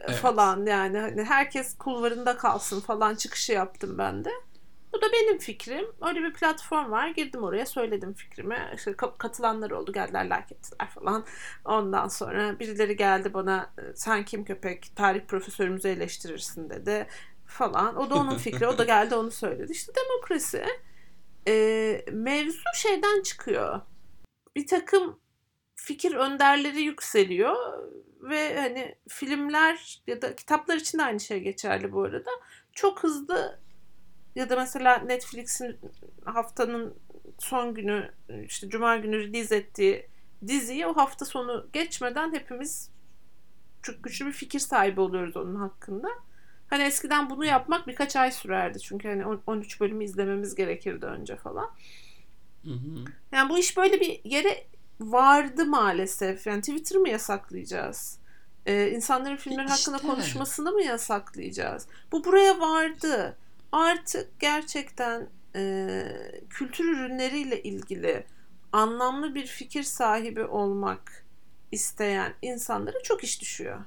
evet. 0.00 0.16
falan 0.16 0.66
yani 0.66 0.98
hani 0.98 1.24
herkes 1.24 1.78
kulvarında 1.78 2.36
kalsın 2.36 2.80
falan 2.80 3.14
çıkışı 3.14 3.52
yaptım 3.52 3.98
ben 3.98 4.24
de. 4.24 4.30
Bu 4.98 5.02
da 5.02 5.12
benim 5.12 5.38
fikrim. 5.38 5.86
Öyle 6.08 6.20
bir 6.22 6.32
platform 6.32 6.90
var. 6.90 7.08
Girdim 7.08 7.42
oraya 7.42 7.66
söyledim 7.66 8.14
fikrimi. 8.14 8.70
İşte 8.76 8.90
ka- 8.90 9.18
katılanlar 9.18 9.70
oldu. 9.70 9.92
Geldiler 9.92 10.24
like 10.24 10.54
ettiler 10.54 10.88
falan. 10.90 11.24
Ondan 11.64 12.08
sonra 12.08 12.58
birileri 12.58 12.96
geldi 12.96 13.34
bana 13.34 13.74
sen 13.94 14.24
kim 14.24 14.44
köpek 14.44 14.96
tarih 14.96 15.20
profesörümüzü 15.26 15.88
eleştirirsin 15.88 16.70
dedi 16.70 17.06
falan. 17.46 17.96
O 17.96 18.10
da 18.10 18.14
onun 18.14 18.36
fikri. 18.38 18.66
O 18.66 18.78
da 18.78 18.84
geldi 18.84 19.14
onu 19.14 19.30
söyledi. 19.30 19.72
İşte 19.72 19.92
demokrasi. 20.04 20.64
Ee, 21.48 22.04
mevzu 22.12 22.58
şeyden 22.74 23.22
çıkıyor. 23.22 23.80
Bir 24.56 24.66
takım 24.66 25.20
fikir 25.74 26.14
önderleri 26.14 26.80
yükseliyor 26.82 27.56
ve 28.22 28.60
hani 28.60 28.94
filmler 29.08 30.02
ya 30.06 30.22
da 30.22 30.36
kitaplar 30.36 30.76
için 30.76 30.98
de 30.98 31.02
aynı 31.02 31.20
şey 31.20 31.40
geçerli 31.40 31.92
bu 31.92 32.02
arada. 32.02 32.30
çok 32.72 33.02
hızlı 33.02 33.60
ya 34.38 34.50
da 34.50 34.56
mesela 34.56 34.98
Netflix'in 34.98 35.76
haftanın 36.24 36.94
son 37.38 37.74
günü 37.74 38.10
işte 38.44 38.68
cuma 38.68 38.96
günü 38.96 39.18
release 39.18 39.56
ettiği 39.56 40.08
diziyi 40.46 40.86
o 40.86 40.96
hafta 40.96 41.24
sonu 41.24 41.66
geçmeden 41.72 42.32
hepimiz 42.32 42.90
çok 43.82 44.04
güçlü 44.04 44.26
bir 44.26 44.32
fikir 44.32 44.58
sahibi 44.58 45.00
oluyoruz 45.00 45.36
onun 45.36 45.54
hakkında. 45.54 46.08
Hani 46.70 46.82
eskiden 46.82 47.30
bunu 47.30 47.44
yapmak 47.44 47.86
birkaç 47.86 48.16
ay 48.16 48.32
sürerdi. 48.32 48.80
Çünkü 48.80 49.08
hani 49.08 49.40
13 49.46 49.80
bölümü 49.80 50.04
izlememiz 50.04 50.54
gerekirdi 50.54 51.06
önce 51.06 51.36
falan. 51.36 51.70
Hı 52.64 52.70
hı. 52.70 53.04
Yani 53.32 53.50
bu 53.50 53.58
iş 53.58 53.76
böyle 53.76 54.00
bir 54.00 54.20
yere 54.24 54.66
vardı 55.00 55.66
maalesef. 55.66 56.46
Yani 56.46 56.60
Twitter 56.60 56.98
mı 56.98 57.08
yasaklayacağız? 57.08 58.18
Ee, 58.66 58.90
insanların 58.90 59.36
filmler 59.36 59.64
İşte. 59.64 59.90
hakkında 59.90 60.14
konuşmasını 60.14 60.72
mı 60.72 60.82
yasaklayacağız? 60.82 61.86
Bu 62.12 62.24
buraya 62.24 62.60
vardı. 62.60 63.36
Artık 63.72 64.40
gerçekten 64.40 65.28
e, 65.56 66.02
kültür 66.50 66.84
ürünleriyle 66.84 67.62
ilgili 67.62 68.26
anlamlı 68.72 69.34
bir 69.34 69.46
fikir 69.46 69.82
sahibi 69.82 70.44
olmak 70.44 71.24
isteyen 71.72 72.34
insanlara 72.42 73.02
çok 73.02 73.24
iş 73.24 73.40
düşüyor. 73.40 73.84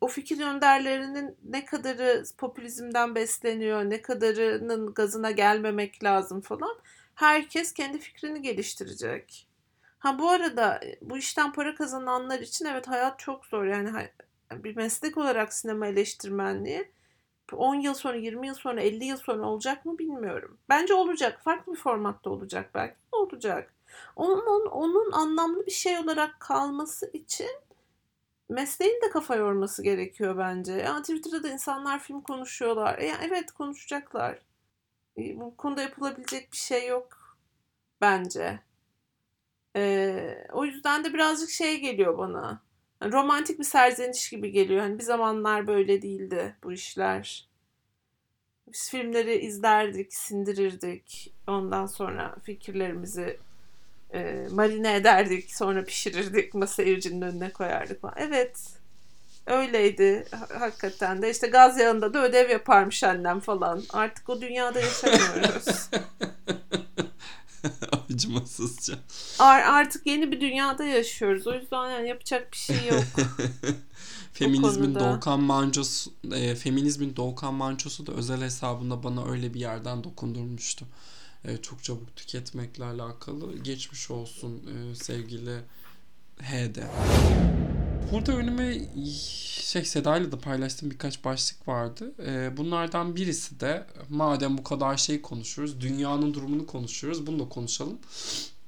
O 0.00 0.08
fikir 0.08 0.40
önderlerinin 0.40 1.36
ne 1.44 1.64
kadarı 1.64 2.24
popülizmden 2.38 3.14
besleniyor, 3.14 3.84
ne 3.84 4.02
kadarının 4.02 4.94
gazına 4.94 5.30
gelmemek 5.30 6.04
lazım 6.04 6.40
falan. 6.40 6.78
Herkes 7.14 7.72
kendi 7.72 7.98
fikrini 7.98 8.42
geliştirecek. 8.42 9.48
Ha 9.98 10.18
bu 10.18 10.30
arada 10.30 10.80
bu 11.02 11.18
işten 11.18 11.52
para 11.52 11.74
kazananlar 11.74 12.40
için 12.40 12.64
evet 12.66 12.88
hayat 12.88 13.18
çok 13.18 13.46
zor. 13.46 13.64
Yani 13.64 14.08
bir 14.52 14.76
meslek 14.76 15.16
olarak 15.16 15.52
sinema 15.52 15.86
eleştirmenliği 15.86 16.90
10 17.56 17.74
yıl 17.74 17.94
sonra, 17.94 18.16
20 18.16 18.46
yıl 18.46 18.54
sonra, 18.54 18.80
50 18.80 19.04
yıl 19.04 19.16
sonra 19.16 19.46
olacak 19.46 19.84
mı 19.84 19.98
bilmiyorum. 19.98 20.58
Bence 20.68 20.94
olacak. 20.94 21.40
Farklı 21.44 21.72
bir 21.72 21.78
formatta 21.78 22.30
olacak 22.30 22.70
belki. 22.74 22.96
Olacak. 23.12 23.74
Onun, 24.16 24.46
onun, 24.46 24.66
onun 24.66 25.12
anlamlı 25.12 25.66
bir 25.66 25.70
şey 25.72 25.98
olarak 25.98 26.40
kalması 26.40 27.10
için 27.12 27.50
mesleğin 28.48 29.02
de 29.02 29.10
kafa 29.10 29.36
yorması 29.36 29.82
gerekiyor 29.82 30.38
bence. 30.38 30.72
Yani 30.72 31.02
Twitter'da 31.02 31.42
da 31.42 31.48
insanlar 31.48 31.98
film 31.98 32.20
konuşuyorlar. 32.20 32.98
E, 32.98 33.12
evet 33.28 33.52
konuşacaklar. 33.52 34.38
E, 35.18 35.40
Bu 35.40 35.56
konuda 35.56 35.82
yapılabilecek 35.82 36.52
bir 36.52 36.56
şey 36.56 36.88
yok 36.88 37.38
bence. 38.00 38.60
E, 39.76 40.46
o 40.52 40.64
yüzden 40.64 41.04
de 41.04 41.14
birazcık 41.14 41.50
şey 41.50 41.80
geliyor 41.80 42.18
bana. 42.18 42.62
Romantik 43.04 43.58
bir 43.58 43.64
serzeniş 43.64 44.30
gibi 44.30 44.50
geliyor. 44.52 44.80
Hani 44.80 44.98
bir 44.98 45.04
zamanlar 45.04 45.66
böyle 45.66 46.02
değildi 46.02 46.56
bu 46.62 46.72
işler. 46.72 47.48
Biz 48.72 48.90
filmleri 48.90 49.34
izlerdik, 49.38 50.14
sindirirdik. 50.14 51.34
Ondan 51.46 51.86
sonra 51.86 52.36
fikirlerimizi 52.42 53.38
e, 54.14 54.46
marine 54.50 54.94
ederdik. 54.96 55.54
Sonra 55.54 55.84
pişirirdik. 55.84 56.68
Seyircinin 56.68 57.22
önüne 57.22 57.52
koyardık 57.52 58.00
falan. 58.02 58.14
Evet. 58.18 58.60
Öyleydi 59.46 60.24
ha- 60.30 60.60
hakikaten 60.60 61.22
de. 61.22 61.30
işte 61.30 61.46
gaz 61.46 61.78
yağında 61.80 62.14
da 62.14 62.24
ödev 62.24 62.50
yaparmış 62.50 63.04
annem 63.04 63.40
falan. 63.40 63.82
Artık 63.92 64.28
o 64.28 64.40
dünyada 64.40 64.80
yaşamıyoruz. 64.80 65.64
Ar- 69.38 69.62
artık 69.62 70.06
yeni 70.06 70.32
bir 70.32 70.40
dünyada 70.40 70.84
yaşıyoruz. 70.84 71.46
O 71.46 71.54
yüzden 71.54 71.90
yani 71.90 72.08
yapacak 72.08 72.52
bir 72.52 72.56
şey 72.56 72.76
yok. 72.90 73.04
Feminizmin. 74.32 74.94
Doğukan 74.94 75.40
Mancosu, 75.40 76.10
e, 76.34 76.54
feminizmin 76.54 77.16
Doğukan 77.16 77.54
Mançosu 77.54 78.06
da 78.06 78.12
özel 78.12 78.40
hesabında 78.42 79.02
bana 79.02 79.24
öyle 79.24 79.54
bir 79.54 79.60
yerden 79.60 80.04
dokundurmuştu. 80.04 80.86
E, 81.44 81.56
çok 81.56 81.84
çabuk 81.84 82.16
tüketmekle 82.16 82.84
alakalı. 82.84 83.58
Geçmiş 83.58 84.10
olsun 84.10 84.62
e, 84.66 84.94
sevgili 84.94 85.58
HD. 86.42 86.76
Burada 88.12 88.32
önüme 88.32 88.78
şey 89.62 89.84
Seda'yla 89.84 90.32
da 90.32 90.38
paylaştığım 90.38 90.90
birkaç 90.90 91.24
başlık 91.24 91.68
vardı. 91.68 92.12
E, 92.26 92.56
bunlardan 92.56 93.16
birisi 93.16 93.60
de 93.60 93.86
madem 94.08 94.58
bu 94.58 94.64
kadar 94.64 94.96
şey 94.96 95.22
konuşuyoruz, 95.22 95.80
dünyanın 95.80 96.34
durumunu 96.34 96.66
konuşuyoruz, 96.66 97.26
bunu 97.26 97.38
da 97.38 97.48
konuşalım. 97.48 97.98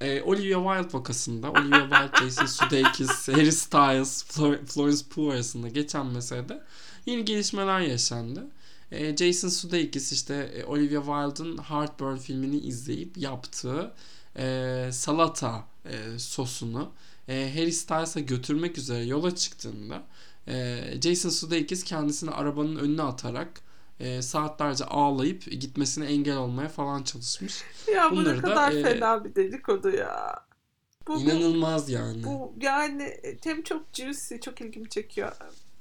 E, 0.01 0.23
Olivia 0.23 0.77
Wilde 0.77 0.99
vakasında 0.99 1.51
Olivia 1.51 1.89
Wilde, 1.91 2.25
Jason 2.25 2.47
Sudeikis, 2.47 3.29
Harry 3.29 3.53
Styles, 3.53 4.25
Flor- 4.25 4.67
Florence 4.67 5.03
Pugh 5.11 5.33
arasında 5.33 5.69
geçen 5.69 6.07
meselede 6.07 6.63
yeni 7.07 7.25
gelişmeler 7.25 7.81
yaşandı. 7.81 8.47
E, 8.93 9.17
Jason 9.17 9.49
Sudeikis 9.49 10.13
işte 10.13 10.35
e, 10.35 10.65
Olivia 10.65 11.01
Wilde'ın 11.01 11.59
Heartburn 11.59 12.17
filmini 12.17 12.59
izleyip 12.59 13.19
yaptığı 13.19 13.93
e, 14.37 14.89
salata 14.93 15.65
e, 15.85 16.19
sosunu 16.19 16.91
e, 17.29 17.53
Harry 17.55 17.73
Styles'a 17.73 18.21
götürmek 18.21 18.79
üzere 18.79 19.05
yola 19.05 19.35
çıktığında 19.35 20.03
e, 20.49 20.85
Jason 21.03 21.31
Sudeikis 21.31 21.85
kendisini 21.85 22.31
arabanın 22.31 22.77
önüne 22.77 23.03
atarak 23.03 23.61
e, 24.01 24.23
saatlerce 24.23 24.85
ağlayıp 24.85 25.51
gitmesine 25.51 26.07
engel 26.07 26.37
olmaya 26.37 26.69
falan 26.69 27.03
çalışmış. 27.03 27.63
ya 27.95 28.11
bu 28.11 28.15
ne 28.15 28.21
Bunları 28.21 28.43
da, 28.43 28.49
kadar 28.49 28.73
e, 28.73 28.83
fena 28.83 29.25
bir 29.25 29.35
dedikodu 29.35 29.91
ya. 29.91 30.35
Bu, 31.09 31.15
bu, 31.15 31.21
İnanılmaz 31.21 31.91
yani. 31.91 32.25
bu 32.25 32.55
yani 32.61 33.17
hem 33.45 33.63
çok 33.63 33.83
juicy, 33.93 34.37
çok 34.37 34.61
ilgimi 34.61 34.89
çekiyor. 34.89 35.33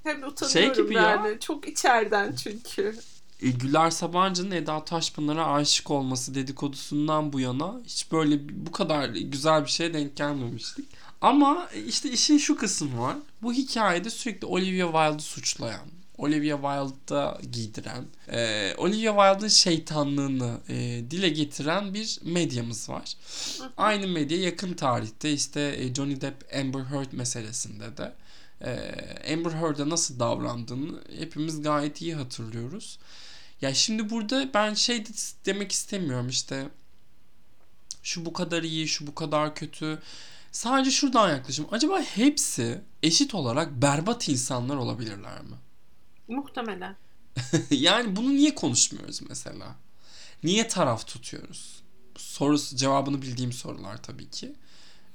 Hem 0.03 0.23
utanıyorum 0.23 0.75
Şey 0.75 0.83
gibi 0.83 0.93
ya. 0.95 1.01
yani. 1.01 1.39
Çok 1.39 1.67
içeriden 1.67 2.35
çünkü. 2.35 2.95
E, 3.41 3.49
Güler 3.49 3.89
Sabancı'nın 3.91 4.51
Eda 4.51 4.85
Taşpınar'a 4.85 5.53
aşık 5.53 5.91
olması 5.91 6.35
dedikodusundan 6.35 7.33
bu 7.33 7.39
yana 7.39 7.79
hiç 7.85 8.11
böyle 8.11 8.65
bu 8.65 8.71
kadar 8.71 9.09
güzel 9.09 9.63
bir 9.63 9.69
şeye 9.69 9.93
denk 9.93 10.15
gelmemiştik. 10.15 10.85
Ama 11.21 11.69
işte 11.87 12.09
işin 12.11 12.37
şu 12.37 12.55
kısmı 12.55 13.01
var. 13.01 13.15
Bu 13.41 13.53
hikayede 13.53 14.09
sürekli 14.09 14.45
Olivia 14.47 14.85
Wilde'ı 14.85 15.19
suçlayan, 15.19 15.87
Olivia 16.19 16.55
Wilde'da 16.55 17.37
giydiren, 17.51 18.05
e, 18.31 18.73
Olivia 18.77 19.13
Wilde'ın 19.13 19.49
şeytanlığını 19.49 20.57
e, 20.69 20.75
dile 21.11 21.29
getiren 21.29 21.93
bir 21.93 22.19
medyamız 22.23 22.89
var. 22.89 23.13
Aynı 23.77 24.07
medya 24.07 24.39
yakın 24.39 24.73
tarihte 24.73 25.33
işte 25.33 25.75
e, 25.79 25.93
Johnny 25.93 26.21
Depp 26.21 26.55
Amber 26.55 26.83
Heard 26.83 27.11
meselesinde 27.11 27.97
de 27.97 28.13
e, 28.61 29.33
Amber 29.33 29.51
Heard'a 29.51 29.89
nasıl 29.89 30.19
davrandığını 30.19 31.01
hepimiz 31.19 31.61
gayet 31.61 32.01
iyi 32.01 32.15
hatırlıyoruz. 32.15 32.99
Ya 33.61 33.73
şimdi 33.73 34.09
burada 34.09 34.53
ben 34.53 34.73
şey 34.73 35.05
de 35.05 35.09
demek 35.45 35.71
istemiyorum 35.71 36.27
işte 36.27 36.69
şu 38.03 38.25
bu 38.25 38.33
kadar 38.33 38.63
iyi, 38.63 38.87
şu 38.87 39.07
bu 39.07 39.15
kadar 39.15 39.55
kötü. 39.55 39.99
Sadece 40.51 40.91
şuradan 40.91 41.29
yaklaşım. 41.29 41.67
Acaba 41.71 42.01
hepsi 42.01 42.81
eşit 43.03 43.35
olarak 43.35 43.81
berbat 43.81 44.29
insanlar 44.29 44.75
olabilirler 44.75 45.41
mi? 45.41 45.55
Muhtemelen. 46.29 46.95
yani 47.71 48.15
bunu 48.15 48.29
niye 48.29 48.55
konuşmuyoruz 48.55 49.21
mesela? 49.29 49.75
Niye 50.43 50.67
taraf 50.67 51.07
tutuyoruz? 51.07 51.83
Sorusu 52.15 52.75
cevabını 52.75 53.21
bildiğim 53.21 53.51
sorular 53.51 54.03
tabii 54.03 54.29
ki. 54.29 54.55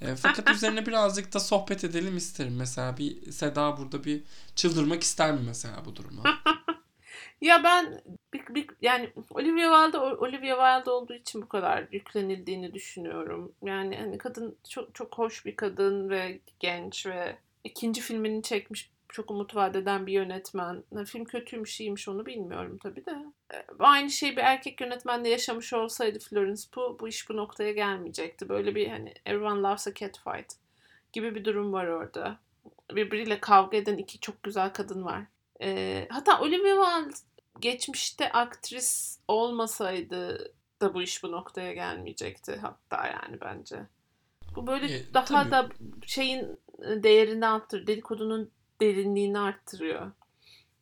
E, 0.00 0.16
fakat 0.16 0.50
üzerine 0.54 0.86
birazcık 0.86 1.34
da 1.34 1.40
sohbet 1.40 1.84
edelim 1.84 2.16
isterim. 2.16 2.56
Mesela 2.56 2.96
bir 2.96 3.32
Seda 3.32 3.76
burada 3.76 4.04
bir 4.04 4.22
çıldırmak 4.56 5.02
ister 5.02 5.32
mi 5.32 5.40
mesela 5.46 5.84
bu 5.84 5.96
duruma? 5.96 6.22
Ya 7.40 7.64
ben 7.64 8.00
bir, 8.32 8.54
bir, 8.54 8.66
yani 8.82 9.12
Olivia 9.30 9.84
Wilde 9.84 9.98
Olivia 9.98 10.56
Wilde 10.56 10.90
olduğu 10.90 11.14
için 11.14 11.42
bu 11.42 11.48
kadar 11.48 11.88
yüklenildiğini 11.92 12.74
düşünüyorum. 12.74 13.52
Yani 13.62 13.96
hani 13.96 14.18
kadın 14.18 14.56
çok 14.68 14.94
çok 14.94 15.18
hoş 15.18 15.46
bir 15.46 15.56
kadın 15.56 16.10
ve 16.10 16.40
genç 16.60 17.06
ve 17.06 17.36
ikinci 17.64 18.00
filmini 18.00 18.42
çekmiş 18.42 18.90
çok 19.14 19.30
umut 19.30 19.56
vaat 19.56 19.76
eden 19.76 20.06
bir 20.06 20.12
yönetmen. 20.12 20.84
Film 21.06 21.24
kötüymüş 21.24 21.80
iyiymiş 21.80 22.08
onu 22.08 22.26
bilmiyorum 22.26 22.78
tabii 22.82 23.06
de. 23.06 23.24
E, 23.54 23.64
Aynı 23.78 24.10
şey 24.10 24.36
bir 24.36 24.42
erkek 24.42 24.80
yönetmenle 24.80 25.28
yaşamış 25.28 25.72
olsaydı 25.72 26.18
Florence 26.18 26.62
Pugh 26.72 27.00
bu 27.00 27.08
iş 27.08 27.28
bu 27.28 27.36
noktaya 27.36 27.72
gelmeyecekti. 27.72 28.48
Böyle 28.48 28.74
bir 28.74 28.88
hani 28.88 29.14
everyone 29.26 29.60
loves 29.60 29.86
a 29.88 29.94
cat 29.94 30.18
fight 30.24 30.52
gibi 31.12 31.34
bir 31.34 31.44
durum 31.44 31.72
var 31.72 31.86
orada. 31.86 32.38
Birbiriyle 32.94 33.40
kavga 33.40 33.76
eden 33.76 33.96
iki 33.98 34.20
çok 34.20 34.42
güzel 34.42 34.72
kadın 34.72 35.04
var. 35.04 35.22
E, 35.62 36.06
hatta 36.10 36.40
Olivia 36.40 36.84
Wilde 37.02 37.16
geçmişte 37.60 38.32
aktris 38.32 39.18
olmasaydı 39.28 40.52
da 40.80 40.94
bu 40.94 41.02
iş 41.02 41.22
bu 41.22 41.32
noktaya 41.32 41.72
gelmeyecekti 41.72 42.56
hatta 42.56 43.06
yani 43.06 43.40
bence. 43.40 43.76
Bu 44.56 44.66
böyle 44.66 44.94
E, 44.96 45.14
daha 45.14 45.24
tabii. 45.24 45.50
da 45.50 45.68
şeyin 46.06 46.58
değerini 46.82 47.46
arttırıyor. 47.46 47.86
Dedikodunun 47.86 48.50
derinliğini 48.84 49.38
arttırıyor. 49.38 50.12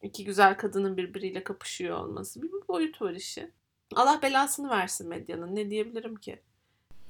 İki 0.02 0.24
güzel 0.24 0.56
kadının 0.56 0.96
birbiriyle 0.96 1.44
kapışıyor 1.44 1.98
olması. 1.98 2.42
Bir, 2.42 2.48
bir 2.48 2.68
boyut 2.68 3.02
var 3.02 3.12
işi. 3.12 3.50
Allah 3.94 4.22
belasını 4.22 4.70
versin 4.70 5.08
medyanın. 5.08 5.56
Ne 5.56 5.70
diyebilirim 5.70 6.16
ki? 6.16 6.42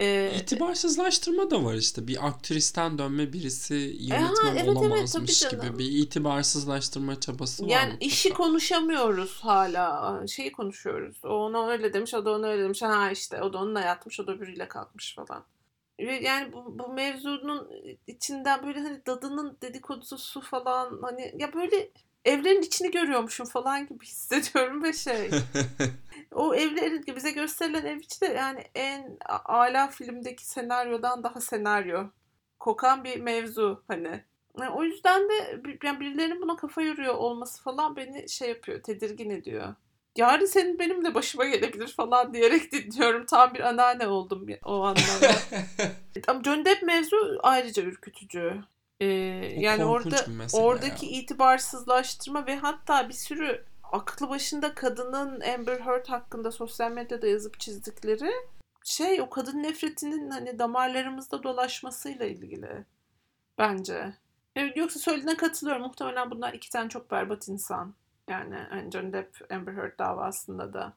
Ee, 0.00 0.32
İtibarsızlaştırma 0.40 1.50
da 1.50 1.64
var 1.64 1.74
işte. 1.74 2.06
Bir 2.08 2.26
aktristen 2.26 2.98
dönme 2.98 3.32
birisi 3.32 3.74
yönetmen 4.00 4.52
evet, 4.52 4.64
evet, 4.64 4.76
olamazmış 4.76 5.40
tabii 5.40 5.62
gibi 5.66 5.78
bir 5.78 5.92
itibarsızlaştırma 5.92 7.20
çabası 7.20 7.64
var. 7.64 7.68
yani 7.68 7.92
mutlaka. 7.92 8.06
işi 8.06 8.30
konuşamıyoruz 8.30 9.40
hala. 9.40 10.26
Şeyi 10.26 10.52
konuşuyoruz. 10.52 11.24
O 11.24 11.28
ona 11.28 11.68
öyle 11.68 11.92
demiş, 11.92 12.14
o 12.14 12.24
da 12.24 12.32
ona 12.32 12.46
öyle 12.46 12.62
demiş. 12.62 12.82
Ha 12.82 13.10
işte 13.10 13.42
o 13.42 13.52
da 13.52 13.58
onunla 13.58 13.80
yatmış, 13.80 14.20
o 14.20 14.26
da 14.26 14.40
biriyle 14.40 14.68
kalkmış 14.68 15.14
falan. 15.14 15.44
Yani 15.98 16.52
bu, 16.52 16.78
bu 16.78 16.92
mevzunun 16.92 17.70
içinden 18.06 18.66
böyle 18.66 18.80
hani 18.80 19.06
dadının 19.06 19.58
dedikodusu 19.62 20.40
falan 20.40 20.98
hani 21.02 21.34
ya 21.38 21.52
böyle 21.52 21.90
evlerin 22.24 22.62
içini 22.62 22.90
görüyormuşum 22.90 23.46
falan 23.46 23.86
gibi 23.86 24.04
hissediyorum 24.04 24.82
ve 24.82 24.92
şey 24.92 25.30
o 26.32 26.54
evlerin 26.54 27.04
bize 27.16 27.30
gösterilen 27.30 27.84
ev 27.84 27.96
içi 27.96 28.20
de 28.20 28.26
yani 28.26 28.64
en 28.74 29.16
ala 29.44 29.88
filmdeki 29.88 30.46
senaryodan 30.46 31.24
daha 31.24 31.40
senaryo 31.40 32.04
kokan 32.58 33.04
bir 33.04 33.20
mevzu 33.20 33.84
hani. 33.88 34.24
Yani 34.60 34.70
o 34.70 34.82
yüzden 34.82 35.28
de 35.28 35.62
yani 35.82 36.00
birilerinin 36.00 36.42
buna 36.42 36.56
kafa 36.56 36.82
yoruyor 36.82 37.14
olması 37.14 37.62
falan 37.62 37.96
beni 37.96 38.28
şey 38.28 38.48
yapıyor, 38.48 38.82
tedirgin 38.82 39.30
ediyor. 39.30 39.74
Yarın 40.16 40.44
senin 40.44 40.78
benim 40.78 41.04
de 41.04 41.14
başıma 41.14 41.44
gelebilir 41.44 41.88
falan 41.88 42.34
diyerek 42.34 42.72
dinliyorum. 42.72 43.26
Tam 43.26 43.54
bir 43.54 43.60
anneanne 43.60 44.06
oldum 44.06 44.46
o 44.64 44.82
anlamda. 44.82 45.32
Ama 46.28 46.42
Johnny 46.44 46.64
Depp 46.64 46.82
mevzu 46.82 47.38
ayrıca 47.42 47.82
ürkütücü. 47.82 48.64
Ee, 49.00 49.06
yani 49.58 49.84
orada 49.84 50.16
oradaki 50.52 51.06
ya. 51.06 51.12
itibarsızlaştırma 51.12 52.46
ve 52.46 52.56
hatta 52.56 53.08
bir 53.08 53.14
sürü 53.14 53.64
aklı 53.92 54.28
başında 54.28 54.74
kadının 54.74 55.40
Amber 55.40 55.80
Heard 55.80 56.06
hakkında 56.06 56.50
sosyal 56.50 56.90
medyada 56.90 57.26
yazıp 57.26 57.60
çizdikleri 57.60 58.32
şey 58.84 59.20
o 59.20 59.30
kadın 59.30 59.62
nefretinin 59.62 60.30
hani 60.30 60.58
damarlarımızda 60.58 61.42
dolaşmasıyla 61.42 62.26
ilgili 62.26 62.84
bence. 63.58 64.14
Evet, 64.56 64.76
yoksa 64.76 65.00
söylediğine 65.00 65.36
katılıyorum. 65.36 65.82
Muhtemelen 65.82 66.30
bunlar 66.30 66.52
iki 66.52 66.70
tane 66.70 66.88
çok 66.88 67.10
berbat 67.10 67.48
insan. 67.48 67.94
Yani 68.28 68.56
Johnny 68.92 69.12
Depp 69.12 69.52
Amber 69.52 69.72
Heard 69.72 69.98
davasında 69.98 70.72
da. 70.72 70.92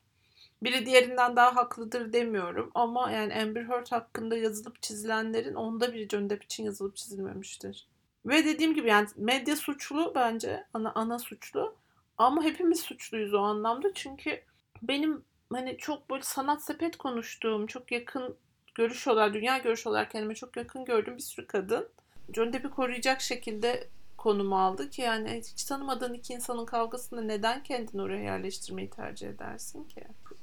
Biri 0.63 0.85
diğerinden 0.85 1.35
daha 1.35 1.55
haklıdır 1.55 2.13
demiyorum 2.13 2.71
ama 2.75 3.11
yani 3.11 3.35
Amber 3.35 3.63
Heard 3.63 3.87
hakkında 3.91 4.37
yazılıp 4.37 4.81
çizilenlerin 4.81 5.55
onda 5.55 5.93
biri 5.93 6.09
Johnny 6.09 6.29
Depp 6.29 6.43
için 6.43 6.63
yazılıp 6.63 6.95
çizilmemiştir. 6.95 7.87
Ve 8.25 8.45
dediğim 8.45 8.73
gibi 8.73 8.89
yani 8.89 9.07
medya 9.15 9.55
suçlu 9.55 10.11
bence 10.15 10.67
ana 10.73 10.91
ana 10.95 11.19
suçlu 11.19 11.75
ama 12.17 12.43
hepimiz 12.43 12.79
suçluyuz 12.79 13.33
o 13.33 13.39
anlamda 13.39 13.93
çünkü 13.93 14.41
benim 14.81 15.23
hani 15.53 15.77
çok 15.77 16.09
böyle 16.09 16.23
sanat 16.23 16.63
sepet 16.63 16.97
konuştuğum 16.97 17.67
çok 17.67 17.91
yakın 17.91 18.37
görüş 18.75 19.07
olarak 19.07 19.33
dünya 19.33 19.57
görüş 19.57 19.87
olarak 19.87 20.11
kendime 20.11 20.35
çok 20.35 20.57
yakın 20.57 20.85
gördüğüm 20.85 21.17
bir 21.17 21.21
sürü 21.21 21.47
kadın 21.47 21.89
Johnny 22.33 22.53
Depp'i 22.53 22.69
koruyacak 22.69 23.21
şekilde 23.21 23.89
konumu 24.25 24.59
aldı 24.59 24.89
ki 24.89 25.01
yani 25.01 25.41
hiç 25.53 25.63
tanımadığın 25.65 26.13
iki 26.13 26.33
insanın 26.33 26.65
kavgasında 26.65 27.21
neden 27.21 27.63
kendini 27.63 28.01
oraya 28.01 28.23
yerleştirmeyi 28.23 28.89
tercih 28.89 29.29
edersin 29.29 29.83
ki? 29.83 30.01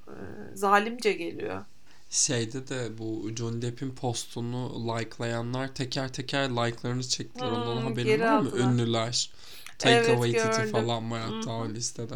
Ee, 0.09 0.13
zalimce 0.55 1.13
geliyor. 1.13 1.65
Şeyde 2.11 2.69
de 2.69 2.99
bu 2.99 3.31
Johnny 3.37 3.63
Depp'in 3.63 3.91
postunu 3.95 4.89
likelayanlar 4.89 5.75
teker 5.75 6.13
teker 6.13 6.49
like'larını 6.51 7.03
çektiler. 7.09 7.51
Ondan 7.51 7.77
Hmm, 7.77 7.77
haberin 7.77 8.19
geri 8.19 8.25
var 8.25 8.41
mı? 8.43 8.51
Ünlüler. 8.57 9.31
Taika 9.79 10.13
Evet, 10.13 10.13
Waititi 10.13 10.63
gördüm. 10.63 10.65
falan 10.65 11.11
var 11.11 11.21
hatta 11.21 11.51
Hı 11.59 11.63
o 11.63 11.69
listede. 11.71 12.15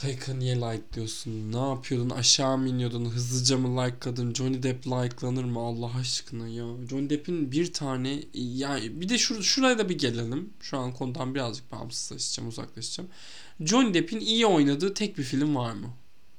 Taika 0.00 0.34
niye 0.34 0.56
like 0.56 0.92
diyorsun? 0.94 1.52
Ne 1.52 1.68
yapıyordun? 1.68 2.10
Aşağı 2.10 2.58
mı 2.58 2.68
iniyordun? 2.68 3.04
Hızlıca 3.04 3.58
mı 3.58 3.82
like'ladın? 3.82 4.34
Johnny 4.34 4.62
Depp 4.62 4.86
like'lanır 4.86 5.44
mı 5.44 5.60
Allah 5.60 5.90
aşkına 6.00 6.48
ya? 6.48 6.64
Johnny 6.90 7.10
Depp'in 7.10 7.52
bir 7.52 7.72
tane 7.72 8.22
yani 8.34 9.00
bir 9.00 9.08
de 9.08 9.18
şur 9.18 9.42
şuraya 9.42 9.78
da 9.78 9.88
bir 9.88 9.98
gelelim. 9.98 10.52
Şu 10.60 10.78
an 10.78 10.92
konudan 10.92 11.34
birazcık 11.34 11.72
bağımsızlaşacağım, 11.72 12.48
uzaklaşacağım. 12.48 13.10
Johnny 13.60 13.94
Depp'in 13.94 14.20
iyi 14.20 14.46
oynadığı 14.46 14.94
tek 14.94 15.18
bir 15.18 15.22
film 15.22 15.56
var 15.56 15.72
mı? 15.72 15.90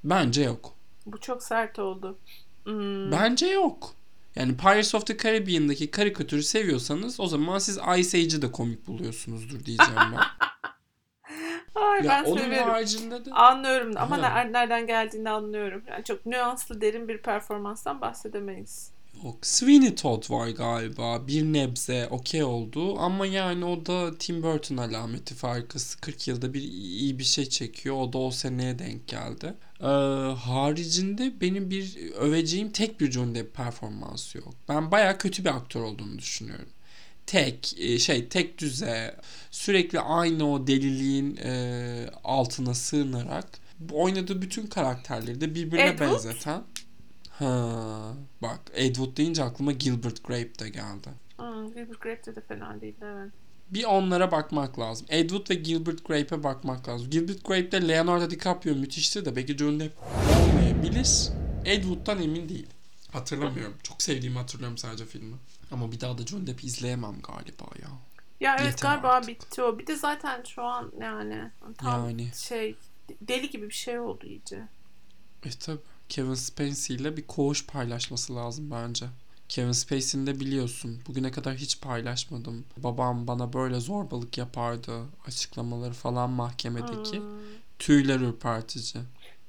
Bence 0.04 0.44
yok. 0.44 0.74
Bu 1.06 1.20
çok 1.20 1.44
sert 1.44 1.80
oldu. 1.80 2.18
Hmm. 2.64 3.12
Bence 3.12 3.46
yok. 3.48 3.94
Yani 4.36 4.58
Pirates 4.58 4.96
of 4.96 5.06
the 5.06 5.18
Caribbean'daki 5.18 5.92
karikatürü 5.92 6.44
seviyorsanız 6.44 7.20
o 7.20 7.28
zaman 7.28 7.60
siz 7.60 7.78
Ice 7.78 8.18
Age'i 8.18 8.42
de 8.42 8.52
komik 8.52 8.88
buluyorsunuzdur 8.88 9.66
diyeceğim 9.66 9.96
ben. 9.96 10.48
Ay, 11.82 11.98
ya 12.06 12.10
ben 12.10 12.24
onun 12.32 12.38
severim. 12.42 12.64
haricinde 12.64 13.26
de 13.26 13.32
Anlıyorum 13.32 13.94
ama 13.98 14.16
ner- 14.18 14.54
nereden 14.54 14.88
geldiğini 14.88 15.30
anlıyorum. 15.30 15.84
Yani 15.90 16.04
çok 16.04 16.26
nüanslı 16.26 16.82
derin 16.82 17.08
bir 17.08 17.18
performanstan 17.18 18.02
bahsedemeyiz. 18.02 18.92
yok. 19.24 19.36
Sweeney 19.42 19.96
Todd 19.96 20.32
var 20.32 20.48
galiba. 20.48 21.28
Bir 21.28 21.44
nebze 21.44 22.08
okey 22.12 22.44
oldu 22.44 23.00
ama 23.00 23.26
yani 23.26 23.66
o 23.66 23.86
da 23.86 24.18
Tim 24.18 24.44
Burton 24.44 24.78
alameti 24.78 25.36
farkası. 25.36 26.02
40 26.02 26.28
yılda 26.28 26.54
bir 26.54 26.62
iyi 26.62 27.20
bir 27.20 27.24
şey 27.24 27.46
çekiyor. 27.46 27.96
O 28.02 28.14
da 28.14 28.18
o 28.18 28.32
seneye 28.32 28.80
denk 28.80 29.08
geldi. 29.08 29.54
Ee, 29.82 29.86
haricinde 30.52 31.42
benim 31.42 31.70
bir 31.70 32.12
öveceğim 32.20 32.72
tek 32.72 33.00
bir 33.00 33.12
Johnny 33.12 33.36
Depp 33.36 33.56
performansı 33.56 34.38
yok. 34.38 34.54
Ben 34.70 34.92
baya 34.92 35.18
kötü 35.18 35.46
bir 35.46 35.50
aktör 35.50 35.82
olduğunu 35.82 36.18
düşünüyorum. 36.20 36.70
Tek 37.28 37.76
e, 37.80 38.00
şey 38.00 38.28
tek 38.28 38.58
düze 38.58 39.16
sürekli 39.52 40.00
aynı 40.00 40.52
o 40.54 40.68
deliliğin 40.68 41.38
e, 41.38 42.10
altına 42.24 42.74
sığınarak 42.74 43.48
oynadığı 43.92 44.42
bütün 44.42 44.68
karakterleri 44.68 45.42
de 45.42 45.56
birbirine 45.56 45.84
Ed 45.88 45.98
Wood? 45.98 46.12
benzeten. 46.12 46.64
Ha, 47.30 48.14
bak 48.42 48.60
Ed 48.74 48.96
Wood 48.96 49.18
deyince 49.18 49.44
aklıma 49.44 49.72
Gilbert 49.72 50.24
Grape 50.24 50.60
de 50.60 50.70
geldi. 50.70 51.10
Hmm, 51.38 51.68
Gilbert 51.74 52.02
Grape 52.02 52.36
de 52.36 52.42
fena 52.42 52.82
değil 52.82 52.96
evet. 53.02 53.32
Bir 53.70 53.84
onlara 53.84 54.32
bakmak 54.32 54.80
lazım. 54.80 55.08
Ed 55.10 55.30
Wood 55.30 55.50
ve 55.50 55.56
Gilbert 55.56 56.08
Grape'e 56.08 56.44
bakmak 56.44 56.90
lazım. 56.90 57.10
Gilbert 57.10 57.46
Grape'de 57.46 57.88
Leonardo 57.88 58.30
DiCaprio 58.30 58.76
müthişti 58.76 59.26
de 59.26 59.36
belki 59.36 59.58
Johnny 59.58 59.80
Depp 59.80 59.94
olmayabilir. 60.40 61.30
Ed 61.66 61.82
Wood'dan 61.84 62.22
emin 62.22 62.50
değil. 62.50 62.68
Hatırlamıyorum. 63.12 63.74
Çok 63.84 64.02
sevdiğimi 64.02 64.38
hatırlıyorum 64.38 64.78
sadece 64.78 65.06
filmi. 65.06 65.36
Ama 65.72 65.92
bir 65.92 66.00
daha 66.00 66.18
da 66.18 66.26
Johnny 66.26 66.48
Depp'i 66.48 66.66
izleyemem 66.68 67.16
galiba 67.22 67.66
ya. 67.82 67.90
Ya 68.40 68.56
evet 68.60 68.72
Yeter 68.72 68.90
galiba 68.90 69.08
artık. 69.08 69.30
bitti 69.30 69.64
o. 69.64 69.80
Bir 69.80 69.88
de 69.88 69.96
zaten 69.96 70.44
şu 70.44 70.64
an 70.64 70.92
yani 71.02 71.52
tam 71.78 72.10
Yani. 72.10 72.30
şey 72.36 72.76
deli 73.22 73.50
gibi 73.50 73.70
bir 73.70 73.74
şey 73.74 74.00
oldu 74.00 74.26
iyice. 74.26 74.68
E 75.46 75.50
tabi. 75.50 75.80
Kevin 76.10 76.34
Spacey 76.34 76.96
ile 76.96 77.18
bir 77.18 77.28
koğuş 77.28 77.66
paylaşması 77.66 78.36
lazım 78.36 78.72
bence. 78.72 79.06
Kevin 79.50 79.72
Spacey'ni 79.72 80.28
de 80.28 80.40
biliyorsun. 80.40 81.02
Bugüne 81.08 81.32
kadar 81.32 81.56
hiç 81.56 81.82
paylaşmadım. 81.82 82.66
Babam 82.78 83.28
bana 83.28 83.54
böyle 83.54 83.80
zorbalık 83.80 84.38
yapardı. 84.38 85.06
Açıklamaları 85.28 85.94
falan 85.94 86.30
mahkemedeki. 86.30 87.18
Hmm. 87.20 87.26
Tüyler 87.80 88.20
ürpertici. 88.20 89.04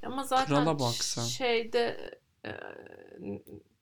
Ama 0.06 0.24
zaten 0.24 0.46
Krala 0.46 0.78
bak 0.78 0.94
sen. 0.94 1.24
şeyde 1.24 2.14
e, 2.44 2.50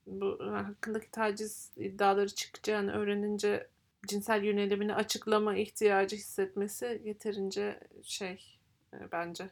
bu 0.06 0.38
hakkındaki 0.52 1.10
taciz 1.10 1.70
iddiaları 1.76 2.28
çıkacağını 2.28 2.92
öğrenince 2.92 3.68
cinsel 4.06 4.44
yönelimini 4.44 4.94
açıklama 4.94 5.56
ihtiyacı 5.56 6.16
hissetmesi 6.16 7.02
yeterince 7.04 7.80
şey 8.02 8.58
e, 8.92 9.12
bence. 9.12 9.50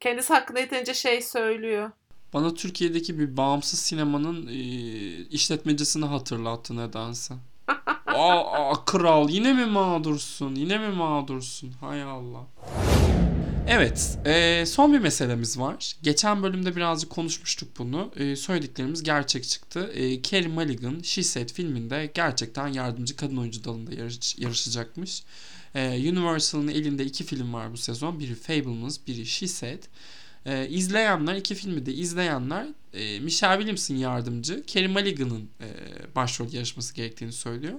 Kendisi 0.00 0.32
hakkında 0.32 0.60
yeterince 0.60 0.94
şey 0.94 1.22
söylüyor. 1.22 1.90
Bana 2.34 2.54
Türkiye'deki 2.54 3.18
bir 3.18 3.36
bağımsız 3.36 3.78
sinemanın 3.78 4.46
e, 4.46 4.52
işletmecisini 5.30 6.04
hatırlattı 6.04 6.76
nedense. 6.76 7.34
Aa, 8.06 8.70
aa, 8.70 8.84
kral 8.84 9.28
yine 9.28 9.52
mi 9.52 9.64
mağdursun? 9.64 10.54
Yine 10.54 10.78
mi 10.78 10.88
mağdursun? 10.96 11.72
Hay 11.80 12.02
Allah. 12.02 12.46
Evet, 13.68 14.18
e, 14.26 14.64
son 14.66 14.92
bir 14.92 14.98
meselemiz 14.98 15.58
var. 15.58 15.96
Geçen 16.02 16.42
bölümde 16.42 16.76
birazcık 16.76 17.10
konuşmuştuk 17.10 17.68
bunu. 17.78 18.12
E, 18.16 18.36
söylediklerimiz 18.36 19.02
gerçek 19.02 19.44
çıktı. 19.44 19.90
E, 19.94 20.22
Carey 20.22 20.48
Mulligan, 20.48 21.00
She 21.02 21.22
Said 21.22 21.48
filminde 21.48 22.10
gerçekten 22.14 22.68
yardımcı 22.68 23.16
kadın 23.16 23.36
oyuncu 23.36 23.64
dalında 23.64 23.94
yarış, 23.94 24.38
yarışacakmış. 24.38 25.22
E, 25.74 25.88
Universal'ın 25.88 26.68
elinde 26.68 27.04
iki 27.04 27.24
film 27.24 27.52
var 27.52 27.72
bu 27.72 27.76
sezon. 27.76 28.20
Biri 28.20 28.34
Fablemans, 28.34 28.98
biri 29.06 29.26
She 29.26 29.48
Said. 29.48 29.82
E, 30.46 30.68
izleyenler, 30.68 31.34
iki 31.34 31.54
filmi 31.54 31.86
de 31.86 31.94
izleyenler 31.94 32.66
e, 32.92 33.20
Michelle 33.20 33.56
Williams'ın 33.56 33.96
yardımcı, 33.96 34.62
Carey 34.66 34.88
Mulligan'ın 34.88 35.48
e, 35.60 35.68
başrol 36.14 36.52
yarışması 36.52 36.94
gerektiğini 36.94 37.32
söylüyor. 37.32 37.78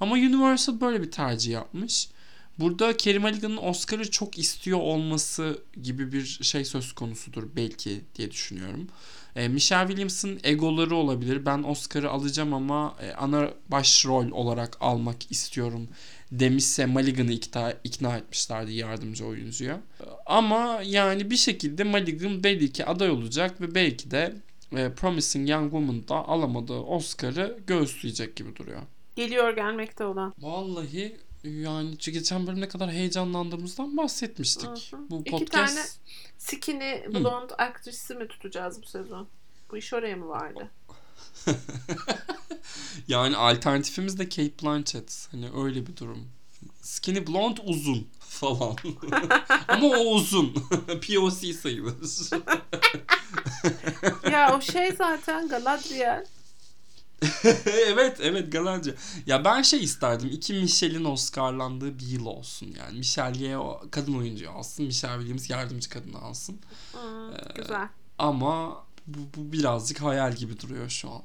Ama 0.00 0.14
Universal 0.14 0.80
böyle 0.80 1.02
bir 1.02 1.10
tercih 1.10 1.52
yapmış. 1.52 2.08
Burada 2.58 2.96
Carey 2.96 3.18
Mulligan'ın 3.18 3.56
Oscar'ı 3.56 4.10
çok 4.10 4.38
istiyor 4.38 4.78
olması 4.78 5.62
gibi 5.82 6.12
bir 6.12 6.24
şey 6.42 6.64
söz 6.64 6.92
konusudur 6.92 7.44
belki 7.56 8.00
diye 8.14 8.30
düşünüyorum. 8.30 8.88
E, 9.36 9.48
Michelle 9.48 9.86
Williams'ın 9.86 10.40
egoları 10.44 10.96
olabilir. 10.96 11.46
Ben 11.46 11.62
Oscar'ı 11.62 12.10
alacağım 12.10 12.54
ama 12.54 12.96
e, 13.02 13.12
ana 13.12 13.50
başrol 13.68 14.30
olarak 14.30 14.76
almak 14.80 15.32
istiyorum 15.32 15.88
demişse 16.32 16.86
Mulligan'ı 16.86 17.32
ikna, 17.32 17.74
ikna 17.84 18.16
etmişlerdi 18.16 18.72
yardımcı 18.72 19.26
oyuncuya. 19.26 19.80
Ama 20.26 20.80
yani 20.84 21.30
bir 21.30 21.36
şekilde 21.36 21.84
Mulligan 21.84 22.44
belli 22.44 22.72
ki 22.72 22.86
aday 22.86 23.10
olacak 23.10 23.60
ve 23.60 23.74
belki 23.74 24.10
de 24.10 24.36
e, 24.76 24.92
Promising 24.92 25.50
Young 25.50 25.64
Woman'da 25.64 26.28
alamadığı 26.28 26.80
Oscar'ı 26.80 27.58
göğüsleyecek 27.66 28.36
gibi 28.36 28.56
duruyor. 28.56 28.82
Geliyor 29.16 29.56
gelmekte 29.56 30.04
olan. 30.04 30.34
Vallahi 30.38 31.16
yani 31.48 31.98
geçen 31.98 32.46
bölüm 32.46 32.60
ne 32.60 32.68
kadar 32.68 32.90
heyecanlandığımızdan 32.90 33.96
bahsetmiştik. 33.96 34.92
Hı 34.92 34.96
hı. 34.96 35.10
Bu 35.10 35.20
İki 35.20 35.30
podcast 35.30 35.52
tane 35.52 35.86
skinny 36.38 37.14
blond 37.14 37.50
aktrisi 37.58 38.14
mi 38.14 38.28
tutacağız 38.28 38.82
bu 38.82 38.86
sezon? 38.86 39.28
Bu 39.70 39.76
iş 39.76 39.92
oraya 39.92 40.16
mı 40.16 40.28
vardı? 40.28 40.70
yani 43.08 43.36
alternatifimiz 43.36 44.18
de 44.18 44.28
Kate 44.28 44.62
Blanchett. 44.62 45.28
Hani 45.30 45.50
öyle 45.56 45.86
bir 45.86 45.96
durum. 45.96 46.28
Skinny 46.82 47.26
blonde 47.26 47.60
uzun 47.60 48.08
falan. 48.20 48.76
Ama 49.68 49.86
o 49.86 50.14
uzun. 50.14 50.54
POC 50.86 51.52
sayılır. 51.52 51.94
ya 54.32 54.56
o 54.56 54.60
şey 54.60 54.92
zaten 54.92 55.48
Galadriel. 55.48 56.26
evet 57.86 58.18
evet 58.22 58.52
Galadriel. 58.52 58.96
Ya 59.26 59.44
ben 59.44 59.62
şey 59.62 59.84
isterdim. 59.84 60.28
iki 60.32 60.52
Michelle'in 60.54 61.04
Oscar'landığı 61.04 61.98
bir 61.98 62.06
yıl 62.06 62.26
olsun 62.26 62.74
yani. 62.78 62.98
Michelle 62.98 63.44
Yeoh 63.44 63.82
kadın 63.90 64.14
oyuncu 64.18 64.50
alsın. 64.50 64.86
Michelle 64.86 65.18
Williams 65.18 65.50
yardımcı 65.50 65.90
kadın 65.90 66.12
alsın. 66.12 66.60
Hmm, 66.92 67.32
Ee, 67.32 67.36
güzel. 67.54 67.88
Ama 68.18 68.84
bu, 69.06 69.18
bu 69.36 69.52
birazcık 69.52 70.02
hayal 70.02 70.32
gibi 70.32 70.60
duruyor 70.60 70.88
şu 70.88 71.10
an. 71.10 71.22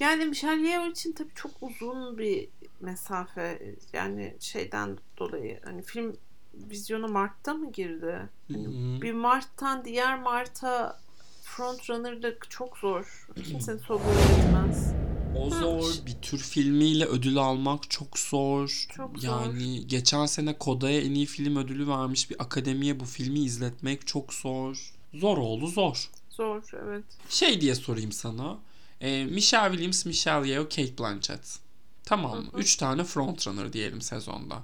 Yani 0.00 0.24
Michelle 0.24 0.68
Yeoh 0.68 0.90
için 0.90 1.12
tabii 1.12 1.34
çok 1.34 1.50
uzun 1.60 2.18
bir 2.18 2.48
mesafe. 2.80 3.76
Yani 3.92 4.36
şeyden 4.40 4.98
dolayı 5.18 5.60
hani 5.64 5.82
film 5.82 6.16
vizyona 6.54 7.06
Mart'ta 7.06 7.54
mı 7.54 7.72
girdi? 7.72 8.28
Hani 8.52 9.02
bir 9.02 9.12
Mart'tan 9.12 9.84
diğer 9.84 10.22
Mart'a 10.22 11.00
frontrunner'lık 11.42 12.50
çok 12.50 12.78
zor. 12.78 13.28
Kimsenin 13.44 13.78
etmez. 13.78 15.05
O 15.40 15.50
zor. 15.50 15.94
Bir 16.06 16.14
tür 16.22 16.38
filmiyle 16.38 17.04
ödül 17.04 17.36
almak 17.36 17.90
çok 17.90 18.18
zor. 18.18 18.86
Çok 18.96 19.18
zor. 19.18 19.28
yani 19.28 19.86
geçen 19.86 20.26
sene 20.26 20.58
Koda'ya 20.58 21.00
en 21.00 21.10
iyi 21.10 21.26
film 21.26 21.56
ödülü 21.56 21.88
vermiş 21.88 22.30
bir 22.30 22.42
akademiye 22.42 23.00
bu 23.00 23.04
filmi 23.04 23.38
izletmek 23.38 24.06
çok 24.06 24.34
zor. 24.34 24.92
Zor 25.14 25.38
oldu 25.38 25.66
zor. 25.66 26.10
Zor 26.30 26.62
evet. 26.84 27.04
Şey 27.28 27.60
diye 27.60 27.74
sorayım 27.74 28.12
sana. 28.12 28.58
Ee, 29.00 29.24
Michelle 29.24 29.70
Williams, 29.70 30.06
Michelle 30.06 30.48
Yeoh, 30.48 30.64
Kate 30.64 30.98
Blanchett. 30.98 31.58
Tamam 32.04 32.36
mı? 32.38 32.46
Hı 32.52 32.56
hı. 32.56 32.60
Üç 32.60 32.76
tane 32.76 33.04
frontrunner 33.04 33.72
diyelim 33.72 34.00
sezonda. 34.00 34.54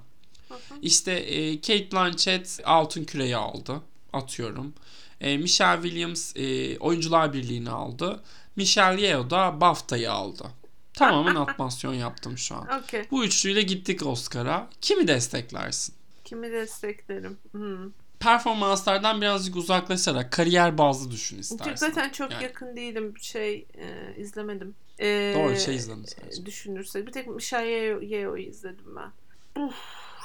Hı 0.49 0.53
hı. 0.53 0.79
İşte 0.81 1.11
e, 1.11 1.61
Kate 1.61 1.91
Blanchett 1.91 2.59
altın 2.65 3.03
küreyi 3.03 3.37
aldı. 3.37 3.81
Atıyorum. 4.13 4.73
E, 5.21 5.37
Michelle 5.37 5.81
Williams 5.81 6.35
e, 6.35 6.77
Oyuncular 6.79 7.33
Birliği'ni 7.33 7.69
aldı. 7.69 8.23
Michelle 8.55 9.01
Yeoh 9.01 9.29
da 9.29 9.61
BAFTA'yı 9.61 10.11
aldı. 10.11 10.43
Tamamen 10.93 11.35
atmasyon 11.35 11.93
yaptım 11.93 12.37
şu 12.37 12.55
an. 12.55 12.67
Okey. 12.83 13.03
Bu 13.11 13.25
üçlüyle 13.25 13.61
gittik 13.61 14.05
Oscar'a. 14.05 14.67
Kimi 14.81 15.07
desteklersin? 15.07 15.95
Kimi 16.23 16.51
desteklerim? 16.51 17.37
Hmm. 17.51 17.91
Performanslardan 18.19 19.21
birazcık 19.21 19.55
uzaklaşarak 19.55 20.31
kariyer 20.31 20.77
bazlı 20.77 21.11
düşün 21.11 21.39
istersen. 21.39 21.75
zaten 21.75 22.09
çok 22.09 22.31
Yani. 22.31 22.43
yakın 22.43 22.75
değilim. 22.75 23.13
Şey 23.21 23.65
e, 23.75 24.15
izlemedim. 24.21 24.75
E, 24.99 25.33
Doğru, 25.35 25.57
şey 25.59 25.75
izledim 25.75 26.05
sadece. 26.05 26.45
Düşünürsek. 26.45 27.07
Bir 27.07 27.11
tek 27.11 27.27
Michelle 27.27 28.05
Yeoh- 28.05 28.39
izledim 28.49 28.95
ben. 28.95 29.11
Uf, 29.61 29.75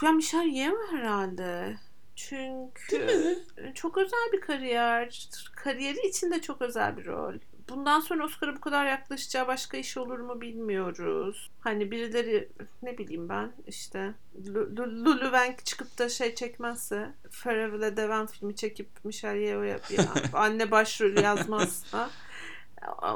ya 0.02 0.12
Michelle 0.12 0.58
Yeoh 0.58 0.92
herhalde. 0.92 1.76
Çünkü 2.16 3.38
çok 3.74 3.98
özel 3.98 4.32
bir 4.32 4.40
kariyer. 4.40 5.28
Kariyeri 5.56 6.08
içinde 6.08 6.40
çok 6.42 6.62
özel 6.62 6.96
bir 6.96 7.04
rol. 7.06 7.34
Bundan 7.68 8.00
sonra 8.00 8.24
Oscar'a 8.24 8.56
bu 8.56 8.60
kadar 8.60 8.86
yaklaşacağı 8.86 9.46
başka 9.46 9.76
iş 9.76 9.96
olur 9.96 10.18
mu 10.18 10.40
bilmiyoruz. 10.40 11.50
Hani 11.60 11.90
birileri 11.90 12.48
ne 12.82 12.98
bileyim 12.98 13.28
ben 13.28 13.52
işte 13.66 14.14
Lu- 14.46 14.76
Lu- 14.76 15.04
Lulu 15.04 15.32
çıkıp 15.64 15.98
da 15.98 16.08
şey 16.08 16.34
çekmezse 16.34 17.14
Forever'le 17.30 17.96
devam 17.96 18.26
filmi 18.26 18.56
çekip 18.56 18.88
Michelle 19.04 19.40
Yeoh'ya 19.40 19.80
anne 20.32 20.70
başrolü 20.70 21.20
yazmazsa 21.20 22.10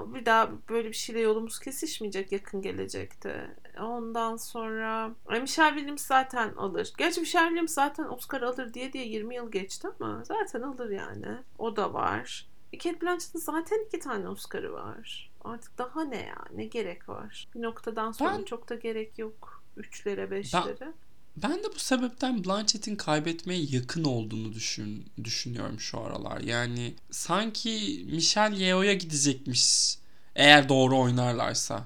bir 0.06 0.26
daha 0.26 0.50
böyle 0.68 0.88
bir 0.88 0.94
şeyle 0.94 1.20
yolumuz 1.20 1.58
kesişmeyecek 1.58 2.32
yakın 2.32 2.62
gelecekte. 2.62 3.50
Ondan 3.80 4.36
sonra 4.36 5.10
Ay, 5.26 5.40
Michelle 5.40 5.74
Williams 5.74 6.06
zaten 6.06 6.54
alır. 6.54 6.92
Gerçi 6.98 7.20
Michelle 7.20 7.46
Williams 7.48 7.74
zaten 7.74 8.04
Oscar 8.04 8.42
alır 8.42 8.74
diye 8.74 8.92
diye 8.92 9.06
20 9.06 9.34
yıl 9.34 9.50
geçti 9.50 9.88
ama 10.00 10.24
zaten 10.24 10.62
alır 10.62 10.90
yani. 10.90 11.26
O 11.58 11.76
da 11.76 11.94
var. 11.94 12.51
Kate 12.78 13.00
Blanchett'ın 13.00 13.38
zaten 13.38 13.86
iki 13.86 13.98
tane 13.98 14.28
Oscar'ı 14.28 14.72
var. 14.72 15.30
Artık 15.44 15.78
daha 15.78 16.04
ne 16.04 16.16
ya? 16.16 16.44
Ne 16.54 16.64
gerek 16.64 17.08
var? 17.08 17.48
Bir 17.54 17.62
noktadan 17.62 18.12
sonra 18.12 18.38
Ben- 18.38 18.44
çok 18.44 18.68
da 18.68 18.74
gerek 18.74 19.18
yok. 19.18 19.62
Üçlere, 19.76 20.30
beşlere. 20.30 20.92
Ben 21.36 21.64
de 21.64 21.68
bu 21.74 21.78
sebepten 21.78 22.44
Blanchett'in 22.44 22.96
kaybetmeye 22.96 23.62
yakın 23.62 24.04
olduğunu 24.04 24.52
düşün, 24.52 25.06
düşünüyorum 25.24 25.80
şu 25.80 26.00
aralar. 26.00 26.40
Yani 26.40 26.94
sanki 27.10 28.04
Michelle 28.10 28.64
Yeoh'ya 28.64 28.94
gidecekmiş 28.94 29.96
eğer 30.36 30.68
doğru 30.68 30.98
oynarlarsa 30.98 31.84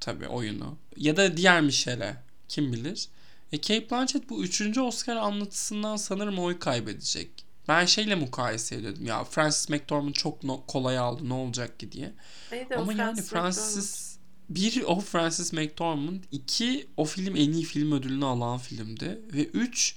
tabii 0.00 0.28
oyunu. 0.28 0.76
Ya 0.96 1.16
da 1.16 1.36
diğer 1.36 1.60
Michelle'e 1.60 2.16
kim 2.48 2.72
bilir. 2.72 3.08
E 3.52 3.60
Kate 3.60 3.90
Blanchett 3.90 4.30
bu 4.30 4.44
üçüncü 4.44 4.80
Oscar 4.80 5.16
anlatısından 5.16 5.96
sanırım 5.96 6.38
oy 6.38 6.58
kaybedecek. 6.58 7.30
Ben 7.70 7.86
şeyle 7.86 8.14
mukayese 8.14 8.76
ediyordum 8.76 9.06
ya 9.06 9.24
Francis 9.24 9.68
McDormand 9.68 10.14
çok 10.14 10.44
no- 10.44 10.66
kolay 10.66 10.98
aldı 10.98 11.28
ne 11.28 11.34
olacak 11.34 11.80
ki 11.80 11.92
diye. 11.92 12.12
Neydi 12.52 12.74
Ama 12.74 12.92
yani 12.92 13.22
Francis 13.22 13.28
Francis 13.30 14.16
bir 14.48 14.82
o 14.82 15.00
Francis 15.00 15.52
McDormand, 15.52 16.22
iki 16.32 16.86
o 16.96 17.04
film 17.04 17.36
en 17.36 17.52
iyi 17.52 17.64
film 17.64 17.92
ödülünü 17.92 18.24
alan 18.24 18.58
filmdi 18.58 19.20
ve 19.32 19.44
üç 19.44 19.96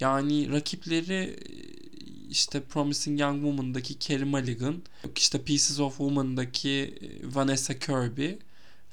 yani 0.00 0.52
rakipleri 0.52 1.38
işte 2.30 2.60
Promising 2.60 3.20
Young 3.20 3.42
Woman'daki 3.42 3.98
Carey 3.98 4.24
Mulligan, 4.24 4.82
işte 5.16 5.42
Pieces 5.42 5.80
of 5.80 5.96
Woman'daki 5.96 6.70
e, 7.00 7.34
Vanessa 7.34 7.78
Kirby 7.78 8.30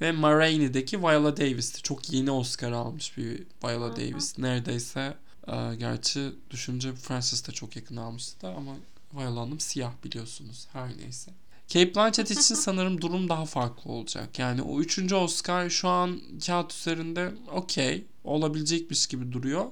ve 0.00 0.12
Ma 0.12 0.38
Rainey'deki 0.38 1.02
Viola 1.02 1.36
Davis'ti. 1.36 1.82
Çok 1.82 2.12
yeni 2.12 2.30
Oscar 2.30 2.72
almış 2.72 3.16
bir 3.16 3.42
Viola. 3.64 3.96
Davis. 3.96 4.38
Neredeyse 4.38 5.14
e, 5.52 5.76
gerçi 5.76 6.32
düşünce 6.50 6.94
Francis 6.94 7.48
de 7.48 7.52
çok 7.52 7.76
yakın 7.76 7.96
almıştı 7.96 8.40
da 8.40 8.48
ama 8.54 8.76
Viola 9.14 9.40
Hanım 9.40 9.60
siyah 9.60 9.92
biliyorsunuz. 10.04 10.66
Her 10.72 10.98
neyse. 10.98 11.30
Kate 11.72 11.94
Blanchett 11.94 12.30
için 12.30 12.54
sanırım 12.54 13.00
durum 13.00 13.28
daha 13.28 13.44
farklı 13.44 13.92
olacak. 13.92 14.38
Yani 14.38 14.62
o 14.62 14.80
üçüncü 14.80 15.14
Oscar 15.14 15.70
şu 15.70 15.88
an 15.88 16.20
kağıt 16.46 16.74
üzerinde 16.74 17.32
okey 17.52 18.04
olabilecekmiş 18.24 19.06
gibi 19.06 19.32
duruyor. 19.32 19.66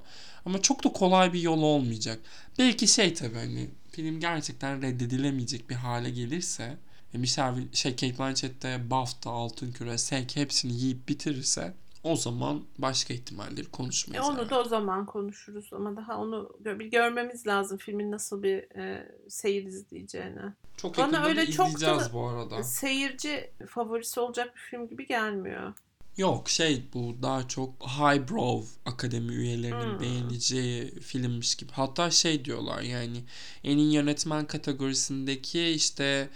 Ama 0.46 0.62
çok 0.62 0.84
da 0.84 0.92
kolay 0.92 1.32
bir 1.32 1.40
yol 1.40 1.62
olmayacak. 1.62 2.20
Belki 2.58 2.88
şey 2.88 3.14
tabii 3.14 3.36
hani 3.36 3.68
film 3.90 4.20
gerçekten 4.20 4.82
reddedilemeyecek 4.82 5.70
bir 5.70 5.74
hale 5.74 6.10
gelirse 6.10 6.76
e, 7.14 7.18
Michelle 7.18 7.62
şey 7.72 7.92
Kate 7.92 8.18
Blanchett 8.18 8.62
de 8.62 8.90
BAFTA, 8.90 9.30
Altın 9.30 9.72
Küre, 9.72 9.98
SEG 9.98 10.36
hepsini 10.36 10.72
yiyip 10.72 11.08
bitirirse 11.08 11.74
o 12.04 12.16
zaman 12.16 12.64
başka 12.78 13.14
ihtimalleri 13.14 13.66
E 13.66 13.70
konuşmayız. 13.70 14.24
onu 14.26 14.34
herhalde. 14.34 14.50
da 14.50 14.60
o 14.60 14.64
zaman 14.64 15.06
konuşuruz 15.06 15.68
ama 15.72 15.96
daha 15.96 16.18
onu 16.18 16.50
bir 16.64 16.86
görmemiz 16.86 17.46
lazım 17.46 17.78
filmin 17.78 18.10
nasıl 18.10 18.42
bir 18.42 18.76
e, 18.78 19.12
seyir 19.28 19.64
izleyeceğini. 19.64 20.40
Çok 20.76 20.98
Bana 20.98 21.24
öyle 21.24 21.50
çok 21.50 21.80
da- 21.80 22.10
bu 22.12 22.26
arada. 22.28 22.62
Seyirci 22.62 23.50
favorisi 23.68 24.20
olacak 24.20 24.56
bir 24.56 24.60
film 24.60 24.88
gibi 24.88 25.06
gelmiyor. 25.06 25.72
Yok 26.16 26.48
şey 26.48 26.82
bu 26.94 27.16
daha 27.22 27.48
çok 27.48 27.82
highbrow 27.86 28.68
akademi 28.86 29.34
üyelerinin 29.34 29.92
Hmm. 29.92 30.00
beğeneceği 30.00 31.00
filmmiş 31.00 31.54
gibi. 31.54 31.72
Hatta 31.72 32.10
şey 32.10 32.44
diyorlar 32.44 32.80
yani 32.82 33.24
en 33.64 33.78
iyi 33.78 33.92
yönetmen 33.94 34.46
kategorisindeki 34.46 35.62
işte 35.68 36.28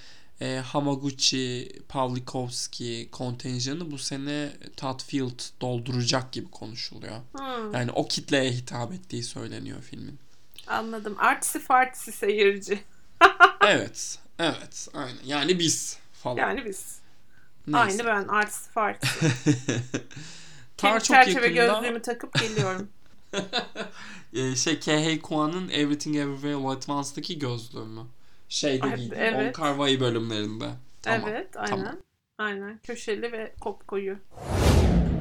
e, 0.42 0.58
Hamaguchi, 0.58 1.72
Pavlikovski 1.88 3.08
kontenjanı 3.12 3.90
bu 3.90 3.98
sene 3.98 4.52
Todd 4.76 5.00
Field 5.02 5.40
dolduracak 5.60 6.32
gibi 6.32 6.50
konuşuluyor. 6.50 7.16
Hmm, 7.32 7.74
Yani 7.74 7.90
o 7.92 8.08
kitleye 8.08 8.52
hitap 8.52 8.92
ettiği 8.92 9.22
söyleniyor 9.22 9.82
filmin. 9.82 10.18
Anladım. 10.66 11.16
Artisi 11.18 11.60
fartisi 11.60 12.12
seyirci. 12.12 12.82
Evet, 13.66 14.18
evet, 14.38 14.88
aynen. 14.94 15.22
Yani 15.24 15.58
biz 15.58 15.98
falan. 16.12 16.36
Yani 16.36 16.64
biz. 16.64 16.98
Neyse. 17.66 17.78
Aynı 17.78 18.04
ben 18.04 18.28
artisi 18.28 18.70
fartisi. 18.70 19.26
Tar 20.76 20.98
çok 20.98 21.04
çerçeve 21.04 21.48
yakında 21.48 21.78
gözlüğümü 21.78 22.02
takıp 22.02 22.34
geliyorum. 22.34 22.88
e, 24.32 24.56
şey 24.56 24.80
Kehei 24.80 25.20
Kwan'ın 25.20 25.68
Everything 25.68 26.16
Everywhere 26.16 26.54
All 26.54 26.70
at 26.70 26.88
Once'daki 26.88 27.38
gözlüğü 27.38 27.84
mü? 27.84 28.06
Şeyde 28.52 28.86
Ay, 28.86 28.96
giydi. 28.96 29.14
evet. 29.18 29.58
On 29.58 29.62
Carvai 29.62 30.00
bölümlerinde. 30.00 30.68
Tamam. 31.02 31.28
evet 31.28 31.56
aynen. 31.56 31.70
tamam. 31.70 31.96
Aynen. 32.38 32.78
Köşeli 32.82 33.32
ve 33.32 33.54
kopkoyu. 33.60 34.16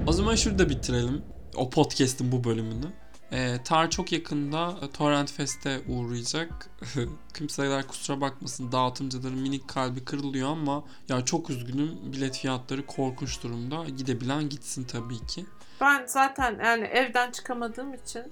O 0.07 0.11
zaman 0.11 0.35
şurada 0.35 0.69
bitirelim. 0.69 1.21
O 1.55 1.69
podcast'in 1.69 2.31
bu 2.31 2.43
bölümünü. 2.43 2.85
E, 3.31 3.63
Tar 3.63 3.89
çok 3.89 4.11
yakında 4.11 4.75
e, 4.81 4.89
Torrent 4.91 5.31
Fest'e 5.31 5.81
uğrayacak. 5.87 6.69
Kimseler 7.37 7.87
kusura 7.87 8.21
bakmasın 8.21 8.71
dağıtımcıların 8.71 9.37
minik 9.39 9.67
kalbi 9.67 10.05
kırılıyor 10.05 10.49
ama 10.49 10.83
ya 11.09 11.25
çok 11.25 11.49
üzgünüm 11.49 12.13
bilet 12.13 12.37
fiyatları 12.37 12.85
korkunç 12.85 13.43
durumda. 13.43 13.85
Gidebilen 13.97 14.49
gitsin 14.49 14.83
tabii 14.83 15.25
ki. 15.25 15.45
Ben 15.81 16.05
zaten 16.05 16.59
yani 16.63 16.83
evden 16.83 17.31
çıkamadığım 17.31 17.93
için 17.93 18.23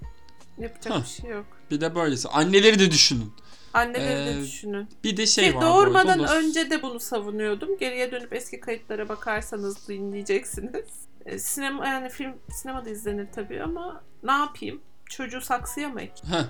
yapacak 0.58 0.93
Hah. 0.93 1.02
bir 1.02 1.08
şey 1.08 1.30
yok. 1.30 1.45
Bir 1.72 1.82
de 1.82 1.95
böylesi. 1.95 2.30
Anneleri 2.30 2.80
de 2.80 2.91
düşünün. 2.91 3.34
Anneleri 3.74 4.26
de 4.26 4.39
Ee, 4.39 4.41
düşünün. 4.41 4.88
Bir 5.03 5.17
de 5.17 5.26
şey 5.28 5.49
Ki 5.49 5.55
var. 5.55 5.61
bu 5.61 5.65
arada, 5.65 5.76
doğurmadan 5.78 6.20
da- 6.20 6.38
önce 6.38 6.70
de 6.70 6.82
bunu 6.82 6.99
savunuyordum. 6.99 7.78
Geriye 7.78 8.11
dönüp 8.11 8.34
eski 8.34 8.59
kayıtlara 8.59 9.09
bakarsanız 9.09 9.88
dinleyeceksiniz. 9.88 10.86
E, 11.26 11.39
Sinema 11.39 11.88
yani 11.88 12.09
film 12.09 12.34
sinemada 12.51 12.89
izlenir 12.89 13.28
tabii 13.36 13.63
ama 13.63 14.03
ne 14.24 14.32
yapayım? 14.32 14.82
Çocuğu 15.05 15.41
saksıya 15.41 15.89
mı 15.89 16.01
ek? 16.01 16.13
Heh. 16.30 16.45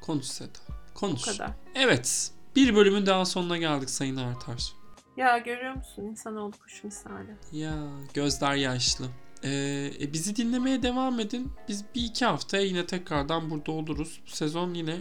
Konuş 0.00 0.24
Seda. 0.26 0.48
Bu 0.94 0.98
Konuş. 0.98 1.22
kadar. 1.24 1.50
Evet. 1.74 2.30
Bir 2.56 2.74
bölümün 2.76 3.06
daha 3.06 3.24
sonuna 3.24 3.56
geldik 3.58 3.90
Sayın 3.90 4.16
Artar. 4.16 4.72
Ya 5.16 5.38
görüyor 5.38 5.74
musun? 5.74 6.02
İnsanoğlu 6.02 6.52
kuş 6.62 6.84
misali. 6.84 7.36
Ya 7.52 7.74
gözler 8.14 8.54
yaşlı. 8.54 9.04
Ee, 9.44 9.90
e, 10.00 10.12
bizi 10.12 10.36
dinlemeye 10.36 10.82
devam 10.82 11.20
edin. 11.20 11.52
Biz 11.68 11.84
bir 11.94 12.02
iki 12.02 12.24
haftaya 12.24 12.62
yine 12.62 12.86
tekrardan 12.86 13.50
burada 13.50 13.72
oluruz. 13.72 14.20
Bu 14.26 14.30
sezon 14.30 14.74
yine 14.74 14.96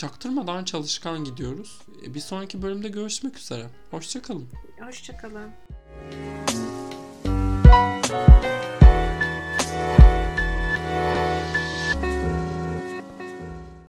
Çaktırmadan 0.00 0.64
çalışkan 0.64 1.24
gidiyoruz. 1.24 1.80
E, 2.06 2.14
bir 2.14 2.20
sonraki 2.20 2.62
bölümde 2.62 2.88
görüşmek 2.88 3.38
üzere. 3.38 3.66
Hoşçakalın. 3.90 4.48
Hoşçakalın. 4.80 5.50